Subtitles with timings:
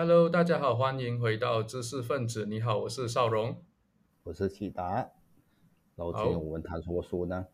[0.00, 2.46] Hello，大家好，欢迎回到知识分子。
[2.46, 3.64] 你好，我是邵荣。
[4.22, 5.10] 我是启达。
[5.96, 7.48] 然后今天我们谈什么书呢？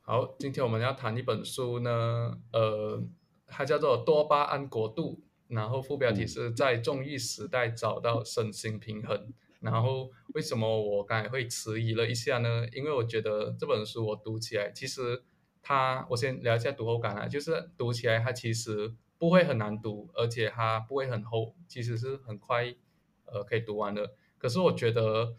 [0.00, 3.02] 好，今天我们要谈一本书呢，呃，
[3.46, 5.20] 它叫做《多巴胺国度》，
[5.54, 9.30] 然后副标题是在纵欲时代找到身心平衡。
[9.60, 12.66] 然后为什么我刚才会迟疑了一下呢？
[12.72, 15.22] 因为我觉得这本书我读起来，其实
[15.60, 22.74] 它，我先聊一下读后感啊，就是读起来它其实不会很难读，而且它不会很厚，其实是很快，
[23.26, 24.14] 呃，可以读完的。
[24.38, 25.34] 可是我觉得，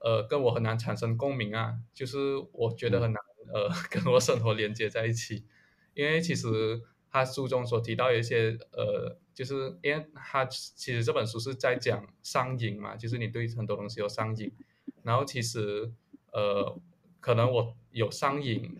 [0.00, 5.44] 呃，跟我很难产生共鸣啊，就是我觉得很难，呃， 跟我生活连接在一起，
[5.94, 9.18] 因为其实他书中所提到有一些，呃。
[9.34, 14.52] 就是因为他其实这本书是在讲上瘾嘛，就是你对很多东西有上瘾，
[15.02, 15.92] 然后其实
[16.32, 16.80] 呃
[17.18, 18.78] 可能我有上瘾，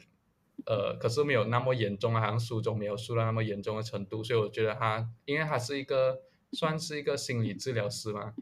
[0.66, 6.20] 呃可是没有那么严重啊，好像书中没有说到那么严重的程度，所以我觉得他因为他是一个
[6.52, 8.34] 算是一个心理治疗师嘛，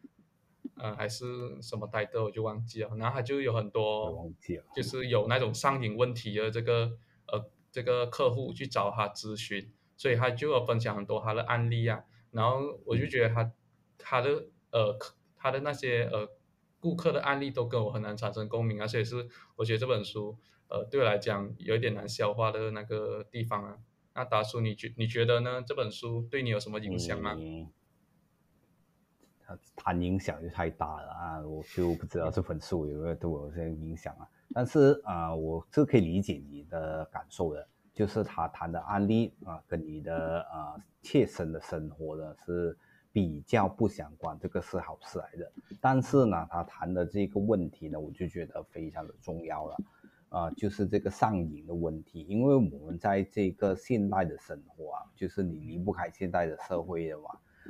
[0.77, 4.31] 呃还是什么代的我就忘记了，然后他就有很多
[4.75, 6.93] 就是有那种上瘾问题的这个
[7.27, 9.73] 呃这个客户去找他咨询。
[9.95, 12.03] 所以他就要分享很多他的案例啊，
[12.33, 13.53] 然后我就觉得他
[13.99, 14.99] 他的呃
[15.37, 16.29] 他的那些呃
[16.81, 20.37] 顾客的案例都跟我很难产生共鸣啊，所以是我觉得这本书
[20.73, 23.79] 呃对我来讲有一点难消化的那个地方啊。
[24.15, 25.63] 那达叔你觉你觉得呢？
[25.67, 27.37] 这本书对你有什么影响吗？
[29.45, 34.27] 他谈影响就太大了啊，我就不知道这本书有没有对我有些影响啊。
[34.55, 37.69] 但是啊，我是可以理解你的感受的。
[37.95, 42.75] 就是他谈的案例啊，跟你的呃切身的生活呢是
[43.13, 45.53] 比较不相关，这个是好事来的。
[45.79, 49.77] 但是呢，他谈的这个问题呢，我就觉得非常的重要了，
[50.33, 52.25] 啊，就是这个上瘾的问题。
[52.29, 57.25] 因为我们在这个现代的生活啊，就是你离不开现代的社会的嘛。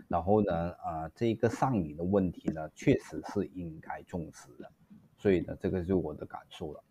[0.09, 4.71] 然后呢，啊，这个上瘾的问题呢，确实是应该重视的。
[5.19, 6.85] 所以呢，这个就是我的感受了。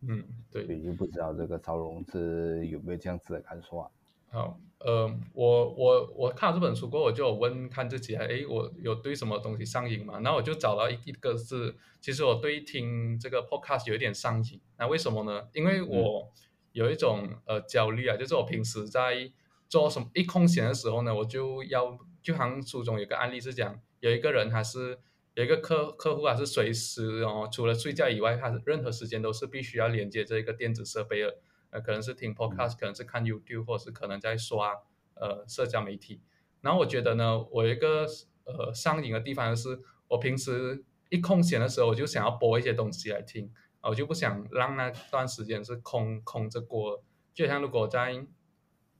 [0.00, 3.90] 嗯，对，就不知道这个赵荣是有没有这样子的感受啊？
[4.36, 10.20] 好，呃，我我我看了这本书过后，我就有问看自己，哎，我有对什么东西上瘾嘛？
[10.20, 14.60] 然后我就找到一一个是，其实我对听这个 podcast 有一点上瘾。
[14.78, 15.48] 那为什么呢？
[15.54, 16.30] 因为我
[16.72, 19.32] 有一种呃焦虑啊，就是我平时在
[19.70, 24.98] 做什么一空闲的时候呢，我就要就好像书中有个案例是讲，有一个人他是。
[25.34, 31.36] 有一个客客户啊，是随时哦，除了睡觉以外，他任何时间都是必须要连接这个电子设备的。
[31.70, 34.82] 呃，可能是听 podcast，可能是看 YouTube，或者是可能在刷
[35.14, 36.22] 呃社交媒体。
[36.60, 38.06] 然后我觉得呢，我有一个
[38.44, 47.04] 呃上瘾的地方就是，我平时一空闲的时候，我就想要播一些东西来听，我就不想让那段时间是空空着过。
[47.32, 48.26] 就像如果在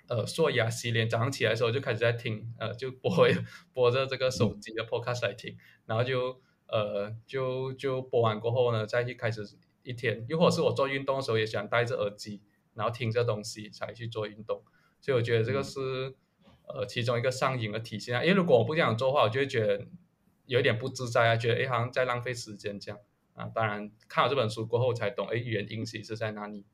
[0.09, 3.11] 呃，刷牙洗脸，早上起来的时候就开始在听，呃，就播
[3.75, 9.43] 播着这个手机的 podcast 来听，然后就呃就就播完过后呢，再去开始
[9.83, 10.25] 一天。
[10.29, 12.41] 又或者是我做运动的时候，也喜欢戴着耳机，
[12.77, 14.63] 然后听这东西才去做运动。
[15.01, 16.15] 所以我觉得这个是
[16.69, 18.23] 呃其中一个上瘾的体现啊。
[18.23, 19.87] 因为如果我不这样做的话，我就会觉得
[20.47, 23.01] 有一点不自在啊，觉得哎好像在浪费时间这样
[23.35, 23.51] 啊。
[23.55, 26.65] 当然看了这本书过后才懂，哎原因其实在哪里。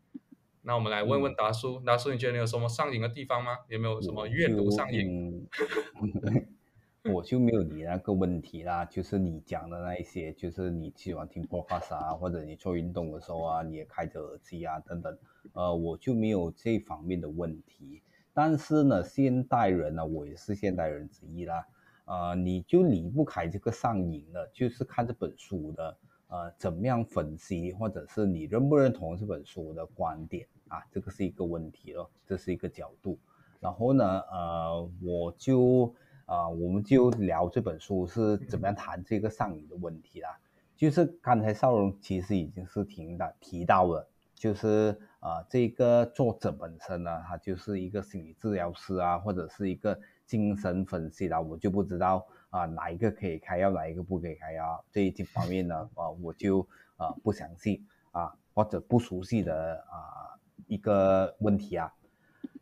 [0.65, 3.59] 那我们来问问达叔，达叔，你觉得你有什么上瘾的地方吗？
[3.69, 5.49] 有没有什么阅读上瘾？
[7.11, 15.19] 我就没有你那个问题啦，就是你讲的那一些，就是你喜欢听 podcast 啊，或者你做运动的时候啊，你也开着耳机啊等等，
[15.53, 18.01] 呃，我就没有这方面的问题。
[18.33, 21.67] 但是呢，现代人呢，我也是现代人之一啦，
[22.05, 25.97] 呃，你就离不开这个上瘾了，就是看这本书的。
[26.29, 30.83] 呃，怎么样分析，或者是你认不认同这本书的观点啊？
[30.91, 33.19] 这个是一个问题咯，这是一个角度。
[33.61, 35.95] 然后呢，呃，我就
[36.33, 40.31] 啊，我们就聊这本书是怎么样谈这个上瘾的问题啦。
[40.75, 52.27] 就是刚才邵荣其实已经是提到提到了，就是啊，这个作者本身呢，他就是一个心理治疗师啊，或者是一个精神分析啦，我就不知道。
[52.49, 54.83] 啊，哪一个可以开药，哪一个不可以开药？
[54.91, 61.93] 这一方面呢，啊，我就啊不详细啊，或者不熟悉的啊一个问题啊，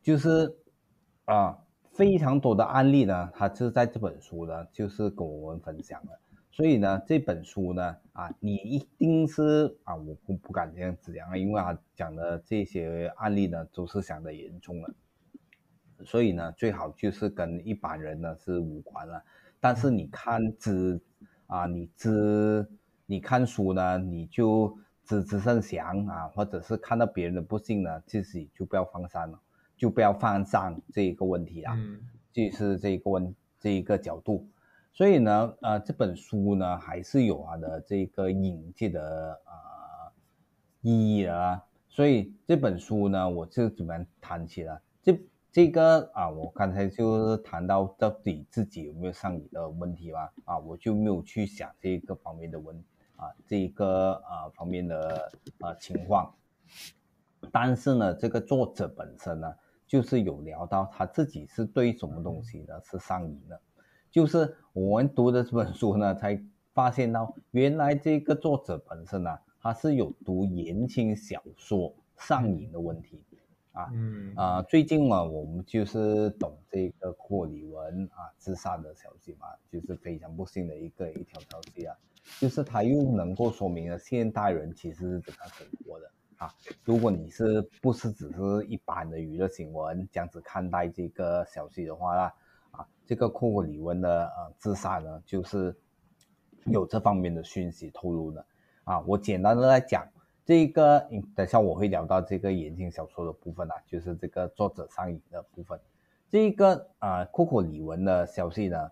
[0.02, 0.56] 就是
[1.24, 1.56] 啊
[2.00, 6.18] 非常多的案例呢，它是在这本书呢，就是跟我们分享的。
[6.50, 14.94] 所以呢，这本书呢，啊，你一定是啊，我不不敢这样子讲啊，因为他讲的这些案例呢，都是想的严重了，
[16.02, 19.22] 所以呢，最好就是跟一般人呢是无关了。
[19.60, 20.98] 但是你看知
[21.48, 22.66] 啊，你知
[23.04, 24.74] 你看书呢，你就
[25.04, 29.38] 知之甚详啊，或者是看到别人的不幸呢，自己就不要放上了，
[29.80, 31.74] 就不要放上这一个问题啊，
[32.30, 34.46] 就是这一个问这一个角度。
[34.92, 40.12] 所以呢，呃，这本书呢还是有它的这个引介的呃
[40.82, 41.64] 意义的啊。
[41.88, 45.18] 所以这本书呢，我就怎么谈起了这
[45.50, 52.76] 这个啊，我刚才就是谈到到底自己有没有上瘾的问题吧，啊，我就没有去想这个方面的问
[53.16, 56.30] 啊，这一个啊方面的啊情况。
[57.50, 59.54] 但是呢，这个作者本身呢，
[59.90, 63.60] 就是有聊到他自己是对什么东西呢是上瘾的，
[64.08, 66.40] 就是我们读的这本书呢，才
[66.72, 73.20] 发现到原来这个作者本身呢，他是有读言情小说上瘾的问题，
[73.72, 74.32] 啊，嗯。
[74.36, 81.96] 啊，最近嘛，我们就是懂这个霍里文啊自杀的消息嘛，就是非常不幸的一个一条消息啊，
[82.38, 86.08] 就是他又能够说明了现代人其实是怎样生活的。
[86.40, 86.50] 啊，
[86.84, 92.22] 如果你是不是只是一般的娱乐新闻这样子看待这个消息的话呢？
[92.70, 95.76] 啊，这个库克里文的呃自杀呢，就是
[96.64, 98.46] 有这方面的讯息透露的。
[98.84, 100.08] 啊，我简单的来讲，
[100.46, 101.06] 这个
[101.36, 105.78] 等下我会聊到这个言情小说的部分啊，就是这个作者上瘾的部分。
[106.30, 108.90] 这个啊库克里文的消息呢，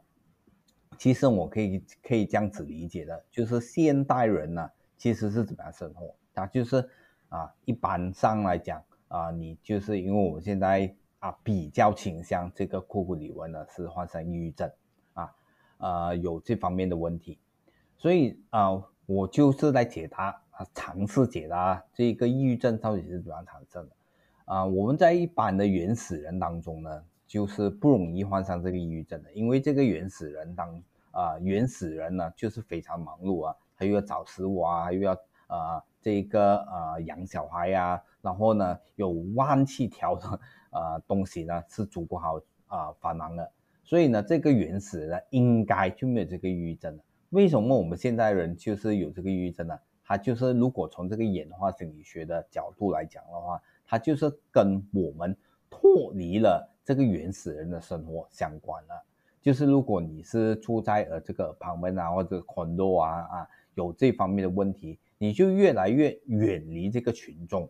[0.99, 6.87] 其实我可以可以这样子理解的，就是现代人呢其实是怎么样生活，啊，就是。
[7.29, 14.71] 啊，一般上来讲啊，你就是因为我们现在啊比较倾向这个库库里文呢是患上抑郁症
[15.15, 15.35] 啊，
[15.79, 17.39] 呃有这方面的问题，
[17.97, 23.95] 所以啊我就是来解答啊尝试解答这个抑郁症到底是怎样产生的。
[24.45, 35.15] 啊，我们在一般的原始人当中呢，就是不容易患上这个抑郁症的，因为这个原始人当啊原始人呢就是非常忙碌啊，他又要找食物啊，又要
[35.49, 35.83] 啊。
[36.01, 40.41] 这个呃养小孩呀，然后呢有万气条的
[40.71, 43.51] 呃东西呢是足不好啊繁忙的，
[43.83, 47.03] 所以呢这个原始呢应该就没有这个抑郁症了。
[47.31, 49.77] 为什么我们现代人就是有这个抑郁症呢？
[50.05, 55.37] 它就是如果从这个演化心理学的角度来讲的话，它就是跟我们
[55.69, 59.05] 脱离了这个原始人的生活相关了。
[59.43, 64.99] 就是如果你是住在呃这个旁边啊或者村落啊啊有这方面的问题。
[65.19, 67.69] 你就越来越远离这个群众，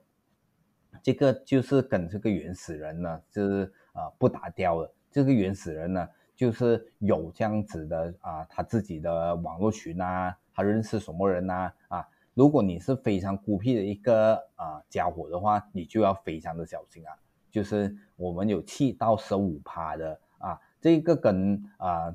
[1.02, 4.94] 这个就是跟这个原始人呢，就是啊不搭调了。
[5.10, 12.06] 这个原始人呢，就是有这样子的啊，他自己的网络群啊，他认识什么人呐啊？
[12.34, 17.12] 如果你是非常孤僻的一个啊家伙的话，你就要非常的小心啊。
[17.50, 22.14] 就是我们有七到十五趴的啊，这个跟啊。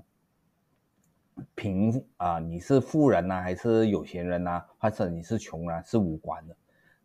[1.55, 6.55] 贫啊，你是富人呐，还是有钱人呐，或者你是穷人是无关的，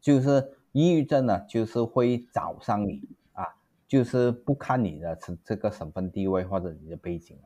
[0.00, 3.46] 就是抑郁症呢，就是会找上你啊，
[3.86, 7.36] 就是不看你的这这个身份地位或者你的背景，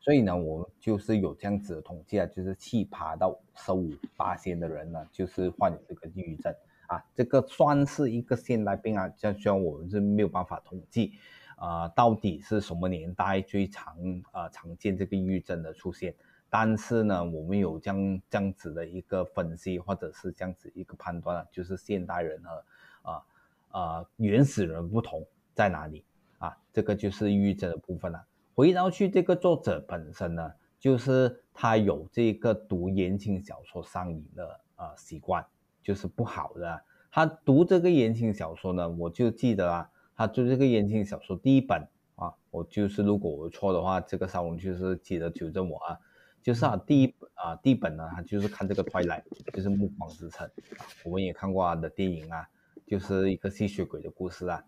[0.00, 6.54] 所以呢，我就是有这样子的统计啊，就是七趴到十五八线的人呢，就是患有这个抑郁症。
[6.88, 11.12] 啊，这个算是一个现代病啊，虽然我们是没有办法统计
[11.56, 13.94] 啊，到底是什么年代最常
[14.32, 16.14] 啊常见这个抑郁症的出现。
[16.50, 22.64] 但是呢，我们有这样这样子的一个分析，或者是这样子一个判断，就是现代人和
[23.10, 23.22] 啊
[23.70, 26.04] 啊原始人不同在哪里
[26.38, 26.56] 啊？
[26.72, 28.24] 这个就是抑郁症的部分了。
[28.54, 35.44] 回到去这个作者本身呢，就是他有这个读言情小说上瘾的呃习惯，
[35.82, 36.82] 就是不好的。
[37.10, 45.98] 他读这个言情小说呢，我就记得啊，他读这个言情小说第一本啊，我就是如果我错的话，这个少龙就是记得纠正我啊。
[46.48, 52.48] 就是啊，第一啊，第一本呢，他就是看这个《Twilight》，就是《暮光之城》啊，我们也看过他的电影啊，
[52.86, 54.64] 就是一个吸血鬼的故事啊，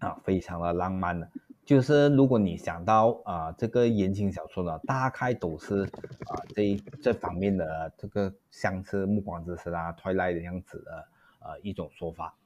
[0.00, 1.26] 啊，非常的浪漫的。
[1.64, 5.84] 就是如果你想到啊，这个言情小说呢，大概都是
[6.26, 11.08] 啊这这方面的这个像是《暮光之城》啊，《Twilight》的样子的
[11.40, 12.36] 呃一种说法。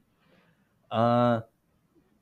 [0.90, 1.42] 呃，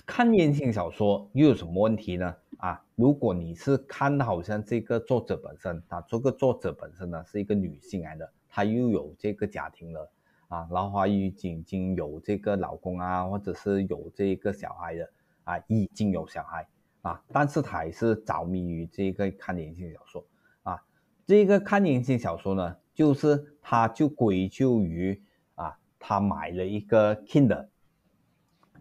[0.06, 2.34] 看言情小说又有什么问题呢？
[2.58, 10.08] 啊，如果你是看的好像这个作者本身，他这个作者本身呢是一个女性来的，她又有这个家庭了
[10.46, 15.10] 啊，然后已经已经有这个老公啊，或者是有这个小孩的
[15.42, 16.66] 啊，已经有小孩
[17.02, 20.24] 啊，但是她还是着迷于这个看言情小说
[20.62, 20.80] 啊，
[21.26, 25.20] 这个看言情小说呢，就是他就归咎于
[25.56, 27.66] 啊，他买了一个 Kindle，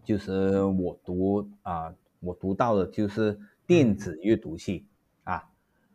[0.06, 3.38] 就是我读啊，我读到的就是。
[3.68, 4.86] 电子阅读器
[5.24, 5.42] 啊，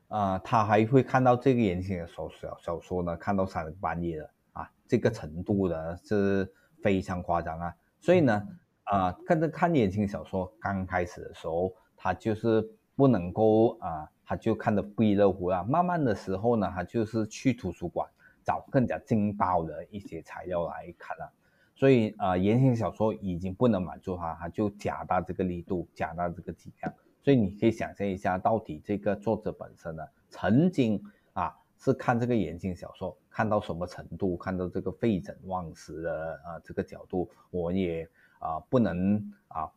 [0.10, 6.54] 啊，他还会看到这个言情小小小说呢，看到三更半夜的啊，这个程度的是
[6.84, 7.74] 非常夸张啊。
[8.02, 8.46] 所以呢，
[8.84, 15.64] 啊，看着看言情小说刚开始的时候，他就是不能够啊，他就看得不亦乐乎啊。
[15.64, 18.06] 慢慢的时候呢，他就是去图书馆
[18.44, 21.32] 找更加劲爆的一些材料来看了。
[21.76, 26.94] 所以呃，言情小说已经不能满足他，他就加大这个力度，加大这个剂量。
[27.24, 38.08] 所以你可以想象一下，到底这个作者本身呢，曾经啊是看这个言情小说看到什么程度，看到这个废寝忘食的啊这个角度，我也
[38.40, 39.72] 啊不能啊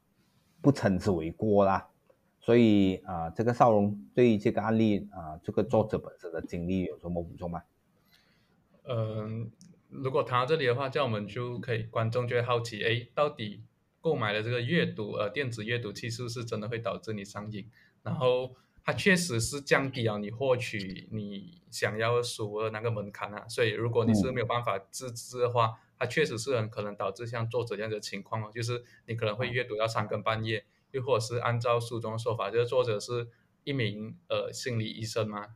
[0.61, 1.89] 不称之为过啦。
[2.41, 7.63] 所以啊，这个少龙对这个案例啊，这个作者本身的经历有什么补充吗？
[8.87, 9.51] 嗯，
[10.03, 13.63] 如果谈到这里的话，这样我们就可以观众就会好奇，哎，到底。
[14.05, 17.67] 购买的这个阅读呃电子阅读器是不是真的会导致你上瘾？
[18.03, 23.49] 然后它确实是降低了你获取你想要书的那个门槛啊。
[23.49, 33.27] 所以如果你是没有办法自制的话，它确实是很可能导致像作者这样的情况哦，就是你可能会阅读到三更半夜，又或者是按照书中的说法，就是作者是
[33.65, 35.55] 一名呃心理医生嘛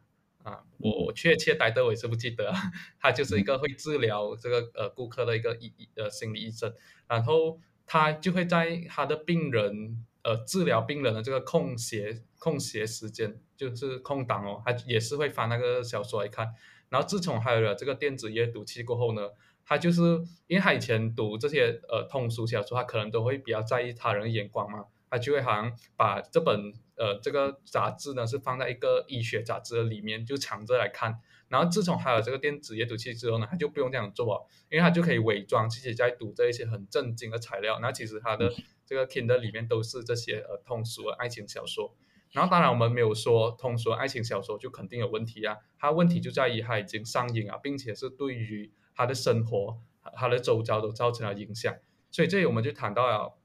[0.50, 2.52] 啊，我我确切待的我也是不记得，
[3.00, 6.72] 他就是一个会治疗这个呃顾客的一个医呃心理医生，
[7.06, 7.60] 然后。
[7.90, 16.52] 他就会在他的病人，呃，治疗病人的这个空闲空闲时间，就是空档哦，他也是会翻那个小说来看。
[16.90, 19.30] 然后自从还有了这个电子阅读器过后呢，
[19.64, 20.02] 他就是
[20.48, 31.20] 因为他以前读这些呃通俗小说，他可能都会比较在意他人的眼光嘛，他就会好像把这本呃这个杂志呢是放在一个医学杂志的里面，就藏着来看。
[31.48, 37.78] 然后自从还有这个电子阅读器之后呢，他就不用这样做，因为他就可以伪装自己在读这一些很震惊的材料。
[37.80, 38.52] 那其实他的
[38.84, 41.96] 这个 Kindle 里面都是这些呃通俗的爱情小说。
[42.32, 49.78] 然后当然我们没有说通俗爱情小说就肯定有问题啊，它问题就在于它已经上瘾啊，并且是对于他的生活、
[50.14, 51.74] 他的周遭都造成了影响。
[52.10, 53.37] 所以这里我们就谈到了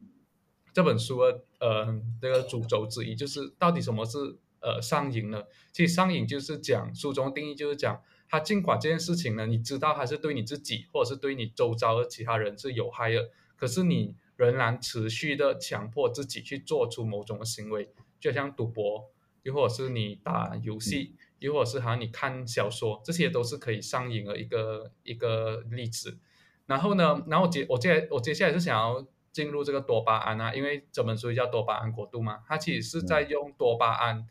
[0.74, 4.38] 这本书的呃这个主轴之一，就是到底什么是。
[4.66, 5.44] 呃，上瘾呢。
[5.74, 17.90] 其实上瘾就是讲书中定义，就是讲他尽管这件事情呢，你知道他是对你自己或者是对你周遭的其他人是有害的，可是你仍然持续的强迫自己去做出某种的行为，
[18.22, 19.12] 就像赌博，
[19.42, 26.20] 又或者是你打游戏，又或者是好像你看小说，这些都是可以上瘾的一个一个例子。
[26.68, 34.26] 然后呢，然后接我接我接下来是想要进入这个多巴胺啊，因为这本书叫多巴胺国度嘛，它其实是在用多巴胺。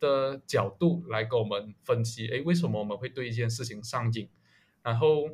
[0.00, 4.28] 的角度来跟我们分析，哎，为什么我们会对一件事情上瘾？
[4.80, 5.28] 然后，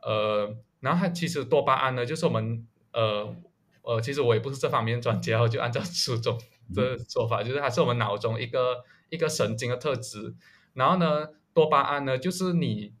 [0.00, 3.34] 呃，然后它其实多巴胺呢，就是我们，呃，
[3.82, 6.38] 呃，其实我也不是这方面专家，我就按照书中
[6.72, 10.32] 的说法，就是它是我们脑中一个一个神经的特质。
[10.74, 12.94] 然后呢，多巴胺呢，就是你，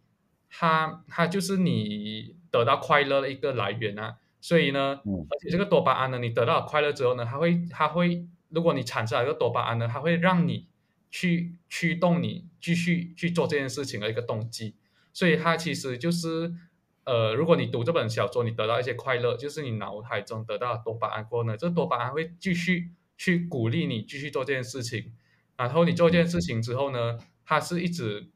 [0.50, 4.16] 它它就是你得到快乐的一个来源啊。
[4.40, 10.68] 所以呢，而且这个多巴胺呢，你得到快乐之后呢，它会它会，如果你产生了一个多巴胺呢，它会让你
[11.10, 14.76] 去驱动你继续去做这件事情的一个动机，
[15.12, 16.54] 所以它其实就是，
[17.04, 25.12] 呃，如果你读这本小说，你得到一些快乐，就是你脑海中得到多巴胺过后呢，这多巴胺会继续去鼓励你继续做这件事情，
[25.56, 28.30] 然后你做这件事情之后呢，它是一直，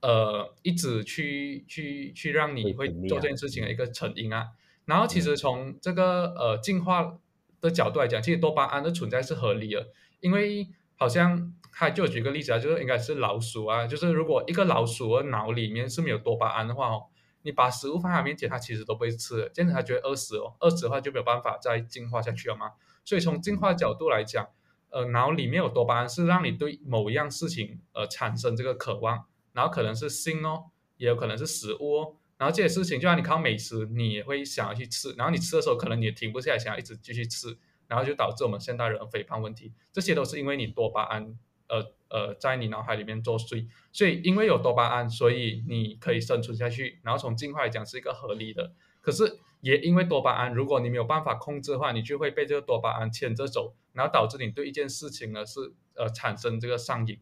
[0.00, 4.48] 呃，一直去去去让你会做这件事情的一个成因啊。
[4.84, 7.18] 然后其实从这个呃进化
[7.60, 9.88] 的角度来讲，其实多巴胺的存在是合理的，
[10.20, 10.68] 因为。
[10.94, 17.06] 好像他就举个例子啊，就是应该是老鼠啊，就是如果一个老鼠的脑里面是没有多巴胺的话哦，
[17.42, 22.70] 你把食物放在面前，它其实都不会吃，这样子它觉得饿死哦，饿死的话就没有办法再进化下去了嘛。
[23.04, 24.46] 所以从进化角度来讲，
[24.90, 30.66] 呃，脑里面有多巴胺是让你对某一样事情呃产生这个渴望，然后可能是性哦，
[30.98, 37.56] 也有可能是食物哦，然后这些事情就像你看美食，你也会想要去吃，然后你吃的时候可能你也停不下来，想要一直继续吃。
[37.86, 43.68] 然后就导致我们现代人肥胖问题，这些都是因为你多巴胺，呃呃，在你脑海里面作祟。
[43.92, 46.98] 所以因为有多巴胺，所以你可以生存下去。
[47.04, 48.72] 然后从进化来讲是一个合理的。
[49.00, 57.20] 可是也因为多巴胺，如果你没有办法控制的话，你就会被这个多巴胺牵着走，然后导致你对一件事情呢是呃产生这个上瘾。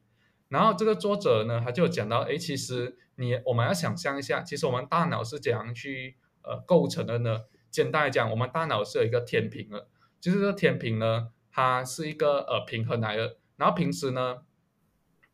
[0.49, 7.43] 然后这个作者呢，他就讲到，哎，其实你我们要想象一下，其实我们大脑是怎样去呃构成的呢？
[7.71, 9.87] 简单来讲，我们大脑是有一个天平的。
[10.21, 13.37] 就是这个天平呢，它是一个呃平衡来的。
[13.57, 14.39] 然后平时呢，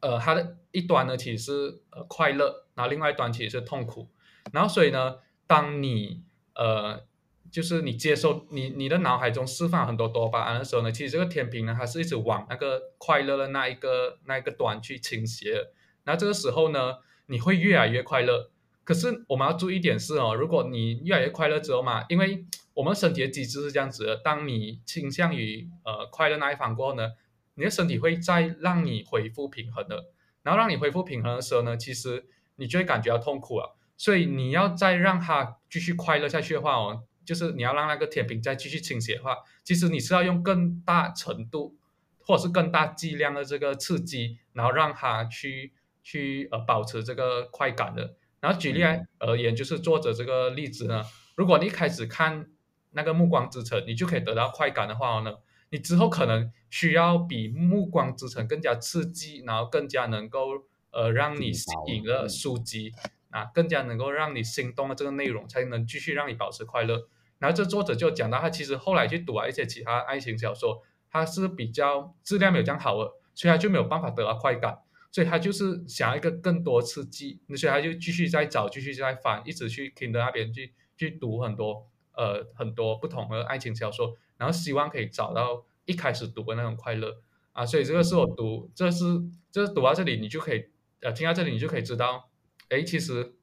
[0.00, 4.10] 呃，它的一端呢其实是呃快乐，然后另外一端其实是痛苦。
[4.52, 5.16] 然后所以呢，
[5.46, 6.24] 当你
[6.54, 7.04] 呃
[7.50, 15.70] 就是你接受你你的脑海中释放很多多巴胺的时候呢，其实这个天平呢它是一直往那个快乐的那一个那一个端去倾斜。
[16.04, 18.50] 然后这个时候呢，你会越来越快乐。
[18.84, 27.12] 可是我们要注意一点是哦，如果你越来越快乐之后嘛，因为我们身体的机制是这样子的，当你倾向于呃快乐那一方过后呢，
[27.54, 30.04] 你的身体会再让你恢复平衡的。
[30.42, 33.76] 然后让你恢复平衡的时候呢，其实你就会感觉到痛苦了。
[33.96, 41.74] 所以你要再让它继续快乐下去的话哦，就是你要让那个天平再继续倾斜的话，其实你是要用更大程度
[42.20, 45.72] 或者是更大剂量的这个刺激，然后让它去
[46.06, 48.14] 去呃保持这个快感的。
[48.38, 48.80] 然后举例
[49.18, 52.46] 而言，就是作者这个例子呢，如果你一开始看
[52.92, 55.34] 那个《暮光之城》，你就可以得到快感的话呢。
[55.70, 60.50] 你之后可能需要比《暮光之城》更加刺激，然后更加能够
[60.92, 62.92] 呃让你吸引的书籍
[63.30, 67.08] 啊，更加能够让你心动的这个内容，才能继续让你保持快乐。
[67.40, 74.78] 然后这作者就讲到，他其实后来去读了一些其他爱情小说，他是比较质量没有这样好的，所以他就没有办法得到快感，
[75.10, 84.16] 所以他就是想要一个更多刺激，所以他就继续在找，继续在翻，一直去 Kindle 那边去去读很多呃很多不同的爱情小说。
[84.38, 87.22] 然后希望可以找到一开始读的那种快乐
[87.52, 89.04] 啊，所以这个是我读，这是
[89.50, 90.66] 就是读到这里，你就可以
[91.00, 92.28] 呃听到这里，你就可以知道，
[92.68, 93.34] 哎，其实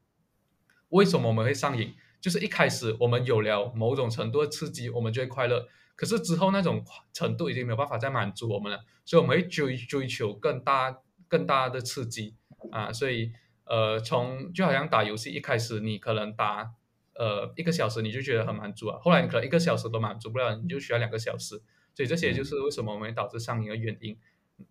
[0.89, 10.99] 为什么我们会上瘾，就是一开始我们有了某种程度的刺激，我们就会快乐，可是之后那种程度已经没有办法再满足我们了，所以我们会追追求更大
[11.33, 12.35] 更大的刺激
[12.71, 13.33] 啊，所以
[13.65, 16.75] 呃从就好像打游戏一开始你可能打。
[17.15, 21.61] 呃，一个小时你就觉得很满足啊，后来你可能一个小时都满足不了，你就需要两个小时，
[21.93, 24.17] 所以这些就是为什么我们导致上瘾的原因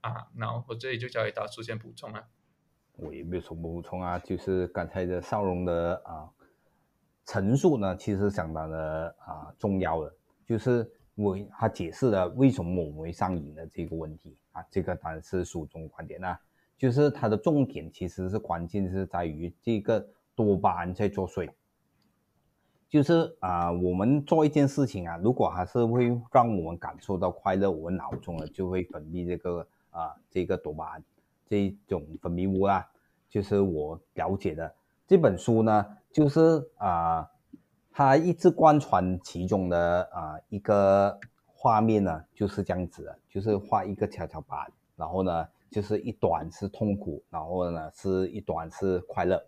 [0.00, 0.26] 啊。
[0.37, 2.26] 然后我这里就交给大叔先补充了。
[2.97, 6.28] 我也没有什么补充啊，就是刚才的少荣的啊
[7.25, 10.12] 陈述呢，其实相当的啊重要的，
[10.45, 16.40] 就是我他解释了为什么我们会上瘾的这个问题啊，这个当然是书中观点啊，
[16.79, 21.50] 就是它的重点其实是关键是在于这个多巴胺在作祟。
[22.88, 31.02] 就是啊，我们做一件事情啊，如果还是会让我们感受到快乐，我们脑中呢就会分泌这个啊这个多巴胺
[31.49, 32.87] 这种分泌物啦。
[33.31, 34.75] 就是我了解的
[35.07, 37.31] 这本书呢，就是啊，
[37.90, 49.42] 它一直贯穿其中的啊一个画面呢，就是这样子的，就是画一个跷跷板，然后呢就是一端是痛苦，然后呢是一端是快乐。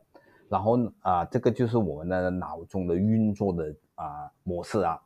[0.48, 5.00] 然后啊，这个就是我们的脑中的运作的啊模式啊，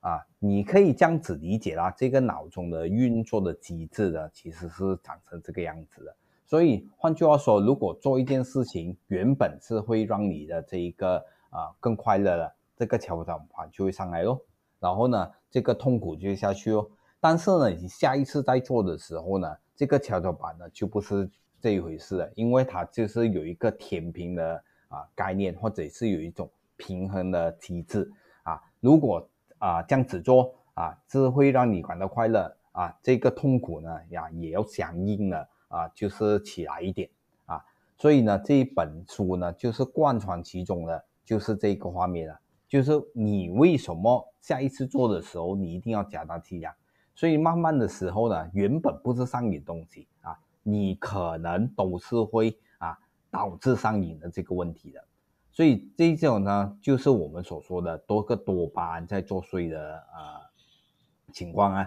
[0.00, 6.16] 啊，你可以这样子理解啦，这个脑中的运作的机制呢，其实是长成这个样子的。
[6.44, 11.18] 所以换句话说，如果做一件事情原本是会让你的这一个
[11.50, 14.40] 啊更快乐的，这个跷跷板就会上来咯，
[14.78, 16.88] 然后呢，这个痛苦就会下去哦。
[17.20, 21.28] 但是呢，你下一次在做的时候呢，这个跷跷板呢就不是
[21.60, 24.62] 这一回事了，因为它就是有一个天平的。
[24.88, 28.08] 啊，概念或者是有一种平衡的机制
[28.44, 37.10] 啊，如果啊这样子做啊，是会让你感到快乐啊，这个痛苦呢呀也要相应的啊，就是起来一点
[37.46, 37.60] 啊，
[37.98, 46.72] 所以呢这一本书呢就是贯穿其中的，就是这个画面了，就是你为什么下一次做的时候你一定要加大剂量，
[47.16, 52.96] 所以慢慢的时候呢，原本不是上瘾东西啊，你可能都是会啊。
[53.28, 55.04] 导致上瘾的这个问题的，
[55.52, 61.86] 所以这种呢，就是我们所说的多个多巴胺在作祟的呃情况啊。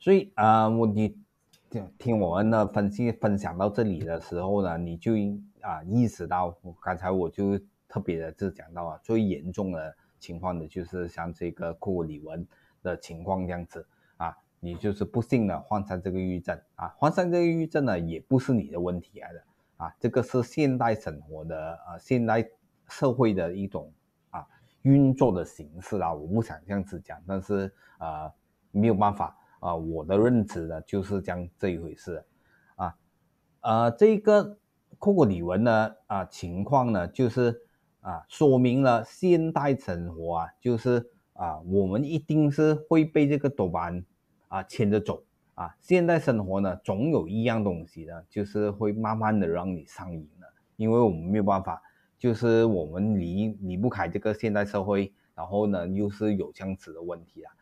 [0.00, 1.16] 所以啊，我你
[1.68, 5.12] 听听我们的分析分享到这里的时候呢，你就
[5.60, 7.56] 啊意识到，刚才我就
[7.86, 12.44] 特别的就讲到啊，最严重的情况的就是像这个库里文
[12.82, 13.86] 的情况这样子，
[14.60, 16.60] 你就是不幸的患上这个抑郁症。
[16.76, 19.42] 啊，患上这个抑郁症呢，也不是你的问题来的。
[19.78, 22.46] 啊，这个是现代生活的呃，现代
[22.86, 23.90] 社会的一种
[24.28, 24.46] 啊
[24.82, 28.30] 运作的形式啊，我不想这样子讲，但是呃
[28.70, 32.22] 没有办法啊，我的认知呢就是这样这一回事。
[32.76, 32.94] 啊，
[33.62, 34.58] 呃，这个
[34.98, 37.62] 库克里文呢啊情况呢就是
[38.02, 44.04] 啊说明了现代生活啊就是啊我们一定是会被这个多巴胺
[44.50, 45.22] 啊牵着走。
[45.56, 51.82] 啊，现代生活呢，总有一样东西呢，就是会慢慢的让你上瘾了，因为我们没有办法，
[52.18, 57.52] 就是我们离离不开这个现代社会，然后呢，又是有这样子的问题啊。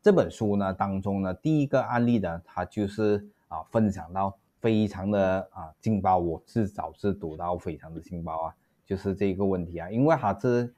[0.00, 8.54] 这本书呢当中呢，第一个案例呢，它就是啊，分享到非常的啊劲爆，我至少是读到非常的劲爆啊，
[8.86, 10.72] 就是这个问题啊，因为它是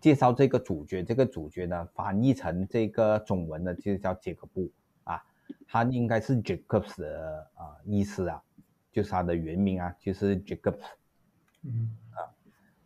[0.00, 4.70] 介绍这个主角，这个主角呢翻译成这个中文呢，就叫杰克布
[5.04, 5.22] 啊。
[5.66, 8.42] 他应该是 Jacobs 的啊意思啊，
[8.92, 10.80] 就是他的原名啊，就是 Jacobs。
[11.62, 12.18] 嗯啊，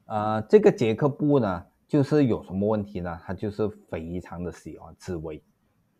[0.07, 3.21] 呃，这个杰克布呢，就是有什么问题呢？
[3.25, 5.43] 他就是非常的喜欢自慰，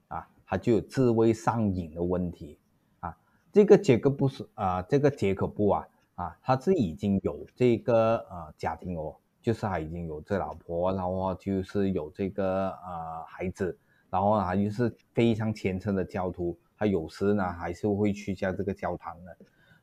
[0.09, 2.59] 啊，他就有自慰上瘾的问题
[3.01, 3.17] 啊。
[3.53, 13.77] 这个杰克布是啊，这个杰克布啊啊，他是已经有这个呃家庭哦，就是他已经有这老婆，然后就是有这个呃孩子，
[14.09, 19.37] 然后他就是非常虔诚的教徒，他有时呢还是会去下这个教堂的，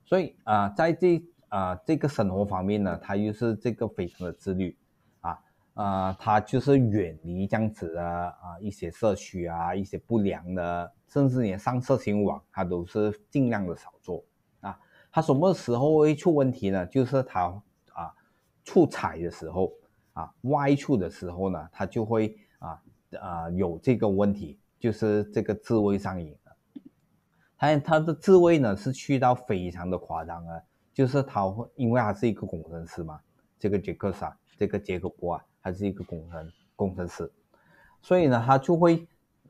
[0.06, 4.76] 所以啊，在这啊这个生活方面呢，他又是这个非常的自律。
[5.22, 5.38] 啊
[5.76, 14.22] 啊，他就是远离这样子的啊一些社区啊，一些不良的，甚至连上色情网，他都是尽量的少做
[14.60, 14.78] 啊。
[15.10, 16.86] 他什么时候会出问题呢？
[16.88, 17.62] 就是他
[18.70, 19.74] 出彩的时候
[20.14, 22.82] 啊，外出的时候呢，他就会啊
[23.20, 26.56] 啊有这个问题，就是这个自慰上瘾了。
[27.58, 30.62] 他他的自慰呢是去到非常的夸张啊，
[30.94, 33.20] 就是他会因为他是一个工程师嘛，
[33.58, 35.44] 这个杰克萨，这个杰克波啊。
[35.62, 37.30] 他是一个工程工程师，
[38.02, 39.06] 所以呢，他就会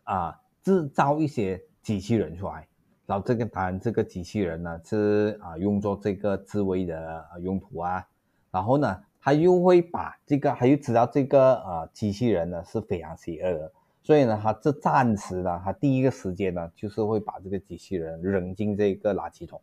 [0.05, 2.67] 啊制造一些机器人出来，
[3.05, 8.03] 然后这个当然这个机器人呢是啊用作这个自卫的用途啊，
[8.49, 19.61] 然后呢，他又会把这个，他又知道这个啊机器人呢是非常邪恶的，所以呢，他这暂时呢，他第一个时间呢就是会把这个机器人扔进这个垃圾桶，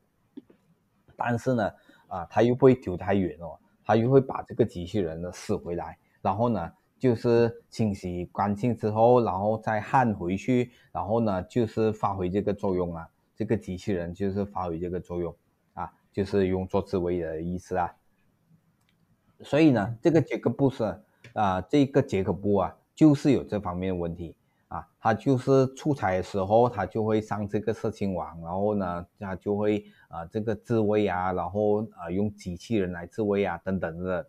[1.16, 1.72] 但是呢，
[2.08, 5.98] 啊他又不会丢太远哦，他又会把这个机器人呢拾回来。
[6.22, 13.08] 然后呢，就是清洗干净之后，然后再焊回去，然后呢，就是发挥这个作用啊。
[13.36, 15.32] 这个机器人就是发挥这个作用
[15.74, 17.94] 啊，就是用作自卫的意思啊。
[19.42, 21.01] 所以呢，这个杰克布是
[21.35, 24.35] 啊，这个杰克布啊，就是有这方面的问题
[24.68, 24.87] 啊。
[25.01, 34.27] 他就是出差的时候，他就会上这个色情网，然后呢，他就会啊这个自慰啊，然后啊用机器人来自慰啊，等等的。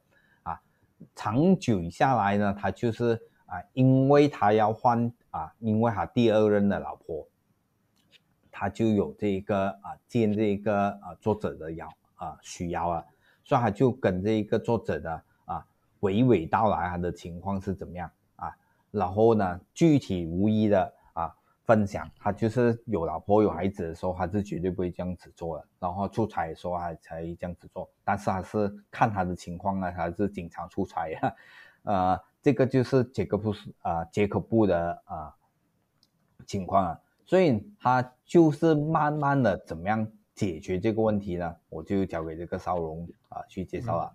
[1.13, 7.27] 长久下来呢，他就是啊，因为他要换啊，因为他第二任的老婆，
[8.49, 13.05] 他就有这个啊见这个啊作者的要啊需要啊，
[13.47, 15.65] 所以他就跟这一个作者的啊
[16.01, 18.51] 娓娓道来他的情况是怎么样啊，
[18.91, 21.33] 然后呢具体无疑的啊。
[21.63, 25.67] 分享他就是有老婆有孩子的时候，他是绝对不会这样子做的。
[25.79, 27.89] 然后出差的时候，他才这样子做。
[28.05, 31.35] 但是还是看他的情况啊，他是经常出差呀。
[31.83, 35.35] 呃，这个就是杰克布斯啊，杰克布的啊
[36.45, 37.01] 情况啊。
[37.25, 41.57] 所以他就是慢慢的怎么样解决这个问题呢？
[41.67, 44.13] 我就交给这个邵荣啊去介绍了。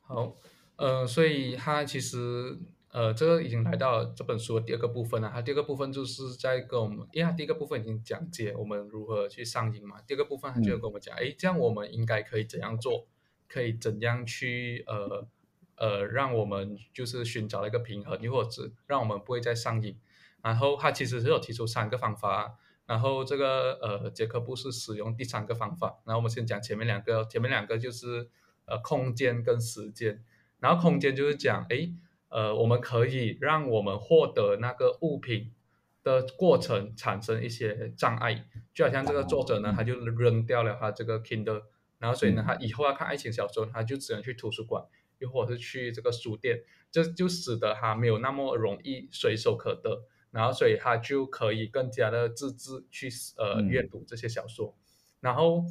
[0.00, 0.36] 好，
[0.76, 2.58] 呃，所以他其实。
[2.92, 5.30] 呃，这个已经来到这本书的第二个部分了。
[5.30, 10.00] 它第二个部分就是在跟我们，因为它第一个部分已经讲解我们如何去上瘾嘛。
[10.06, 13.06] 第二个部分他就跟我们讲，哎，这样我们应该可以怎样做，
[13.48, 15.28] 可以怎样去呃
[15.76, 19.98] 呃，让我们就是寻找一个平衡，又或者让我们不会再上瘾。
[20.40, 26.00] 然后他其实是有提出三个方法，然后这个呃杰克布是使用第三个方法。
[26.04, 28.30] 然后我们先讲前面两个，前面两个就是
[28.64, 30.24] 呃空间跟时间。
[30.60, 31.92] 然后空间就是讲，哎。
[32.28, 35.54] 呃，我们可以让我们获得那个物品
[36.02, 38.44] 的过程产生一些障碍，
[38.74, 41.62] 就好像这个作者呢，他就扔掉了他这个 Kindle，
[41.98, 44.84] 然后所以呢，他以后要看爱情小说，他就只能去图书馆，
[45.18, 54.76] 又或者是去这个书店，这就使得他没有那么容易随手可得，然后所以他就可以更加的自制去呃阅读这些小说，
[55.20, 55.64] 然后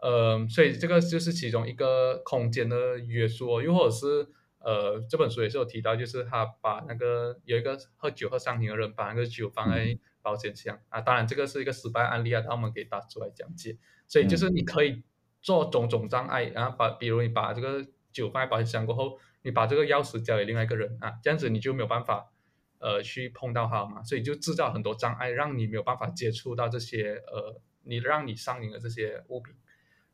[0.00, 4.28] 呃，所以这个就是其中一个空间的约束，又或者是。
[4.64, 11.00] 呃，这本书也是有提到，就是他把那个有一个喝酒喝上瘾的人，把那个酒放在保险箱啊。
[11.00, 13.76] 当然，这个是一个失败案例啊，他们给打出来讲解。
[14.06, 15.02] 所以就是你可以
[15.40, 22.31] 做种种障碍，然后把比如你把这个酒放在保险箱过后，你把这个钥匙交给另外一个人啊，这样子你就没有办法
[22.82, 24.02] 呃去碰到它嘛。
[24.02, 29.54] 所以就制造很多障碍，让你没有办法接触到这些呃你让你上瘾的这些物品。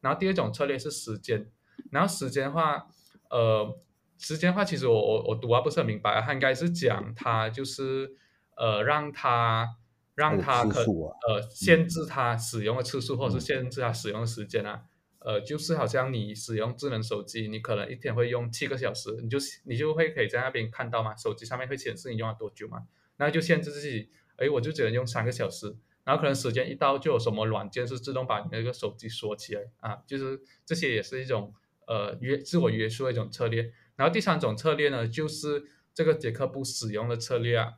[0.01, 1.51] 然后第二种策略是时间，
[1.91, 2.87] 然后时间的话，
[3.31, 3.81] 呃。
[4.21, 8.17] 时间的话，其实我我我读啊不是很明白，他应该是讲他就是
[8.57, 9.77] 呃让他
[10.17, 14.83] 让他可呃限制他使用的次数，或者是限制他使用的时间啊，
[15.21, 22.85] 呃就是好像你使用智能手机，你可能一天会用七个小时，你就你就会可以在那边看到嘛，手机上面会显示你用了多久嘛，
[23.17, 31.53] 那就限制自己，哎我就只能用三个小时，然后可能时间一到就有什么软件是自动把你那个手机锁起来啊，就是这些也是一种
[31.87, 33.73] 呃约自我约束的一种策略。
[33.97, 37.73] 然后第三种策略呢，就是这个杰克布使用的策略啊，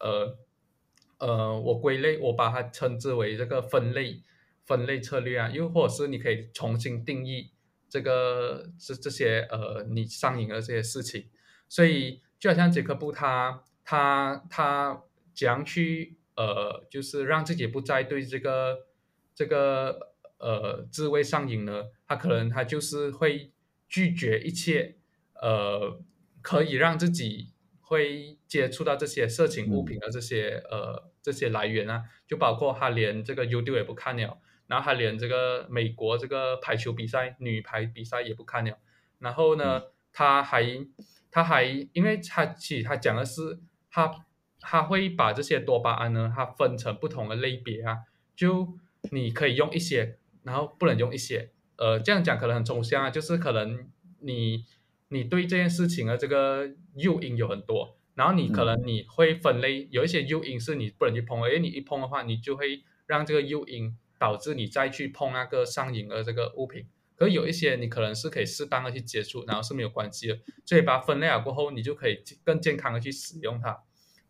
[0.00, 0.38] 呃，
[1.18, 4.22] 呃，我归类，我把它称之为这个分类
[4.66, 7.52] 分类策略啊，又或者是你可以重新定义
[7.88, 11.30] 这个这这些呃你上瘾的这些事情。
[11.68, 15.02] 所以就好像杰克布他他他
[15.34, 18.86] 怎样去呃，就是让自己不再对这个
[19.34, 23.52] 这个呃自慰上瘾呢，他可能他就是会
[23.88, 24.96] 拒绝一切
[25.40, 26.00] 呃
[26.42, 38.78] 可以让自己会接触到这些色情物品的这些呃这些来源啊，就包括他连这个 YouTube 也不看了，然后他连这个美国这个排球比赛女排比赛也不看了，
[39.18, 40.86] 然后呢，他还
[41.30, 43.58] 他还因为他其实他讲的是
[43.90, 44.26] 他
[44.60, 47.98] 他会把这些多巴胺呢，它分成不同的类别啊，
[48.34, 48.76] 就
[49.10, 53.88] 你可以用一些，然后不能用一些，呃，这样讲可能很抽象啊，就是可能
[54.20, 54.64] 你。
[55.08, 66.86] 你对这件事情的这个诱因有很多，然后你可能你会分类，有一些诱因是你不能去碰，而你一碰的话，你就会让这个诱因导致你再去碰那个上瘾的这个物品。
[67.16, 73.82] 可有一些你可能是可以适当的去接触，然后是没有关系的，所以把它分类了过后，你就可以更健康的去使用它。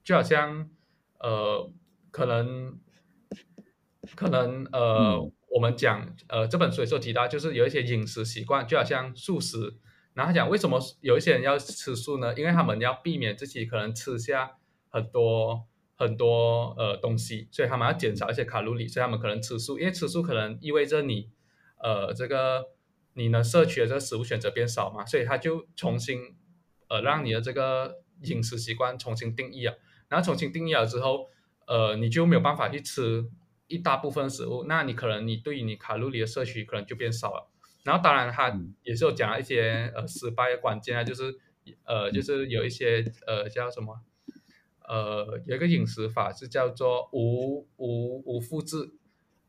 [0.05, 0.70] 就好像
[1.18, 1.72] 呃，
[2.12, 2.79] 可能
[4.14, 5.20] 可能呃，
[5.51, 9.79] 我们讲呃这本书也有提到，就是有一些饮食习惯，就好像素食。
[10.14, 12.33] 然后讲为什么有一些人要吃素呢？
[12.37, 14.53] 因为他们要避免自己可能吃下
[14.88, 19.78] 很多很多呃东西，所以他们要减少一些卡路里，所以他们可能吃素。
[19.78, 21.30] 因为吃素可能意味着你
[21.82, 22.66] 呃这个
[23.14, 26.37] 你能摄取的这个食物选择变少嘛，所以他就重新
[26.88, 29.78] 呃让你的这个饮食习惯重新定义了。
[30.09, 31.30] 然后重新定义了之后，
[31.66, 33.24] 呃你就没有办法去吃
[33.66, 37.50] 一大部分食物，那你可能你对于你卡路里的摄取可能就变少了。
[37.85, 41.35] 然后当然，他也是有讲一些呃失败的关键啊，就是
[41.85, 44.00] 呃就是有一些呃叫什么
[44.88, 48.92] 呃有一个饮食法是叫做无无无麸质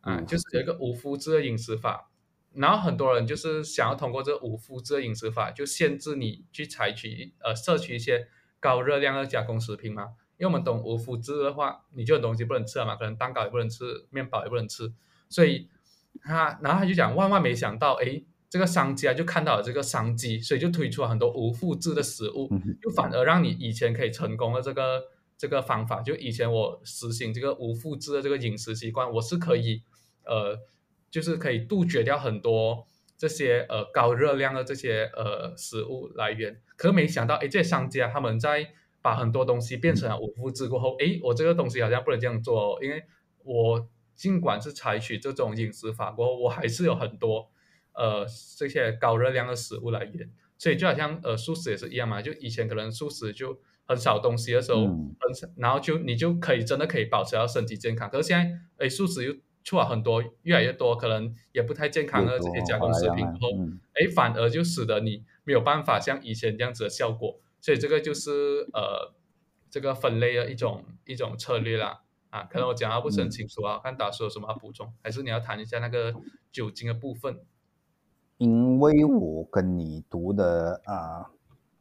[0.02, 2.12] 啊，就是有一个无麸质的饮食法。
[2.54, 8.28] 然后很多人就是想要通过这个无麸质的饮食法，就限制你去采取呃摄取一些
[8.60, 10.10] 高热量的加工食品嘛。
[10.38, 14.94] 因为我们懂无麸质的话，你就有东西不能吃了嘛，可能蛋糕也不能吃，面包也不能吃，
[15.30, 15.70] 所以。
[16.20, 22.50] 他，然后他就讲，万万没想到，哎，这个商家就看到了这个商机，所以就推出了很多无麸质的食物，
[22.82, 25.04] 就反而让你以前可以成功的这个
[25.38, 29.84] 这个方法，就以前我实行这个无复制的这个饮食习惯，我是可以，
[30.26, 30.60] 呃，
[31.12, 32.86] 就是可以杜绝掉很多
[33.18, 36.60] 这些呃高热量的这些呃食物来源。
[36.76, 38.72] 可没想到，哎，这些商家他们在
[39.02, 43.04] 把很多东西变成了无复制过后，哎，我这个东西好像不能这样做，哦因为
[43.44, 43.88] 我。
[44.18, 47.52] 尽管是采取这种饮食法过后，我还是有很多
[47.94, 48.26] 呃
[48.58, 63.50] 这些高热量的食物来源，所以就好像呃素食也是一样嘛，就以前可能素食就很少东西的时候，很少然后就你就可以真的可以保持到身体健康，可是现在哎素食又出了很多越来越多，可能也不太健康的这些加工食品后，
[63.94, 69.14] 哎反而就使得你没有办法像以前这样子的效果，所以这个就是呃
[69.70, 72.02] 这个分类的一种一种策略啦。
[72.30, 76.14] 啊，可能我讲的不是很清楚啊，看大叔有什么要补充，还是你要谈一下那个
[76.52, 77.40] 酒精的部分？
[78.38, 81.32] 因为我跟你读的啊，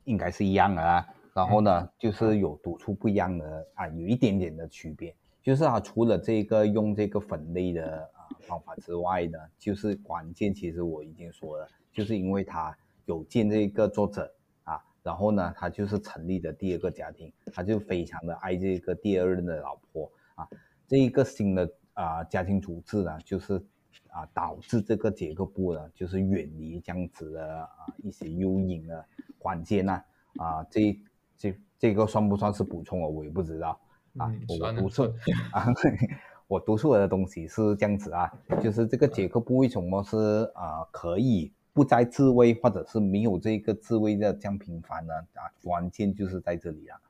[0.05, 1.05] 应该是一样的啊，
[1.37, 14.33] 然后呢，就是有读出不一样的啊，有一点点的区别，就是它除了这个用这个分类的啊方法之外呢，就是关键，其实我已经说了，就是因为他有见这个作者
[14.65, 20.11] 啊，然后呢，他就是成立的第二个家庭，他就非常的爱这个第二任的老婆。
[20.37, 20.49] 啊，
[20.89, 23.63] 这一个新的啊家庭组织呢，就是
[24.09, 27.69] 啊导致这个杰克布呢，就是远离这样子的啊
[28.03, 29.05] 一些诱因的
[29.39, 30.03] 关键呢
[30.39, 30.99] 啊这
[31.37, 33.07] 这这个算不算是补充啊？
[33.09, 33.79] 我也不知道
[34.19, 35.07] 啊，我读错
[35.53, 35.67] 啊，
[36.49, 45.15] 我读错的东西是这样子啊，就是这个杰克布为什么是啊可以不再自慰，或者是没有这个自慰的这样频繁呢？
[45.35, 47.01] 啊，关键就是在这里啊，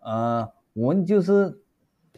[0.00, 1.60] 呃，我们就是。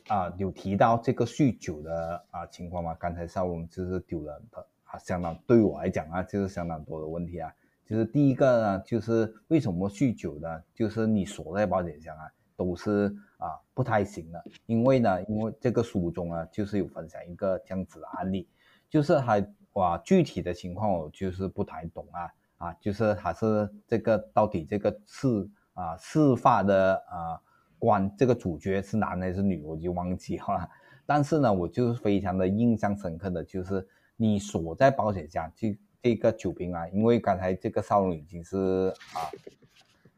[0.08, 2.92] 啊，有提到这个酗酒的啊情况嘛？
[2.94, 4.42] 刚才少龙就是丢了
[4.82, 7.54] 啊，相当对我来讲啊，就是相当多的问题啊。
[7.92, 10.48] 就是第一个呢，就是为什么酗酒呢？
[10.74, 12.24] 就是你锁在保险箱啊，
[12.56, 14.42] 都是啊不太行的。
[14.64, 18.48] 因为呢，因为这个书中啊，就是有分享一个这样子的案例，
[18.88, 27.38] 就是还哇具体的情况我就是不太懂啊啊，就是还是这个到底这个事啊事发的啊。
[27.78, 30.70] 关这个主角是男还是女，我就忘记了。
[31.04, 33.84] 但是呢，我就是非常的印象深刻的就是
[34.16, 35.68] 你锁在保险箱就
[36.02, 39.30] 这个酒瓶啊，因为刚才这个少龙已经是啊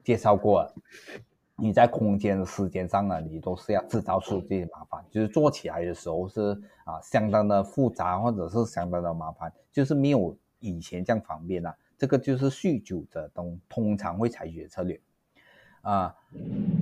[0.02, 0.74] 介绍过了，
[1.56, 11.76] 你在空间时间上呢，你都是要制造出这些麻烦，就是做起来的时候是啊相当的复杂或者是相当的麻烦，就是没有以前这样方便了。
[11.98, 15.00] 这个就是酗酒者通通常会采取的策略。
[15.82, 16.16] 啊，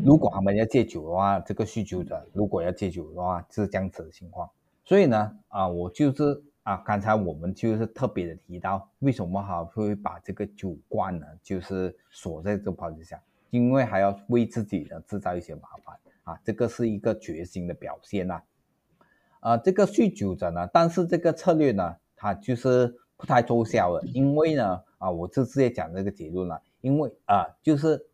[0.04, 4.48] 如果他们要戒酒的话，这个酗酒者如果要戒酒的话，是这样子的情况。
[4.84, 13.20] 所以呢，啊，我就是啊，刚才我们就是特别的提到，为什么还会把这个酒罐呢，就是锁在这个包子下，
[13.50, 18.40] 因为还要为自己呢制造一些麻烦啊，这个是一个决心的表现呐。
[19.40, 28.06] 啊，这个酗酒者呢，但是这个策略呢，他就是不太奏效了，因为呢，啊，我就直接讲这个结论了，因为啊，就是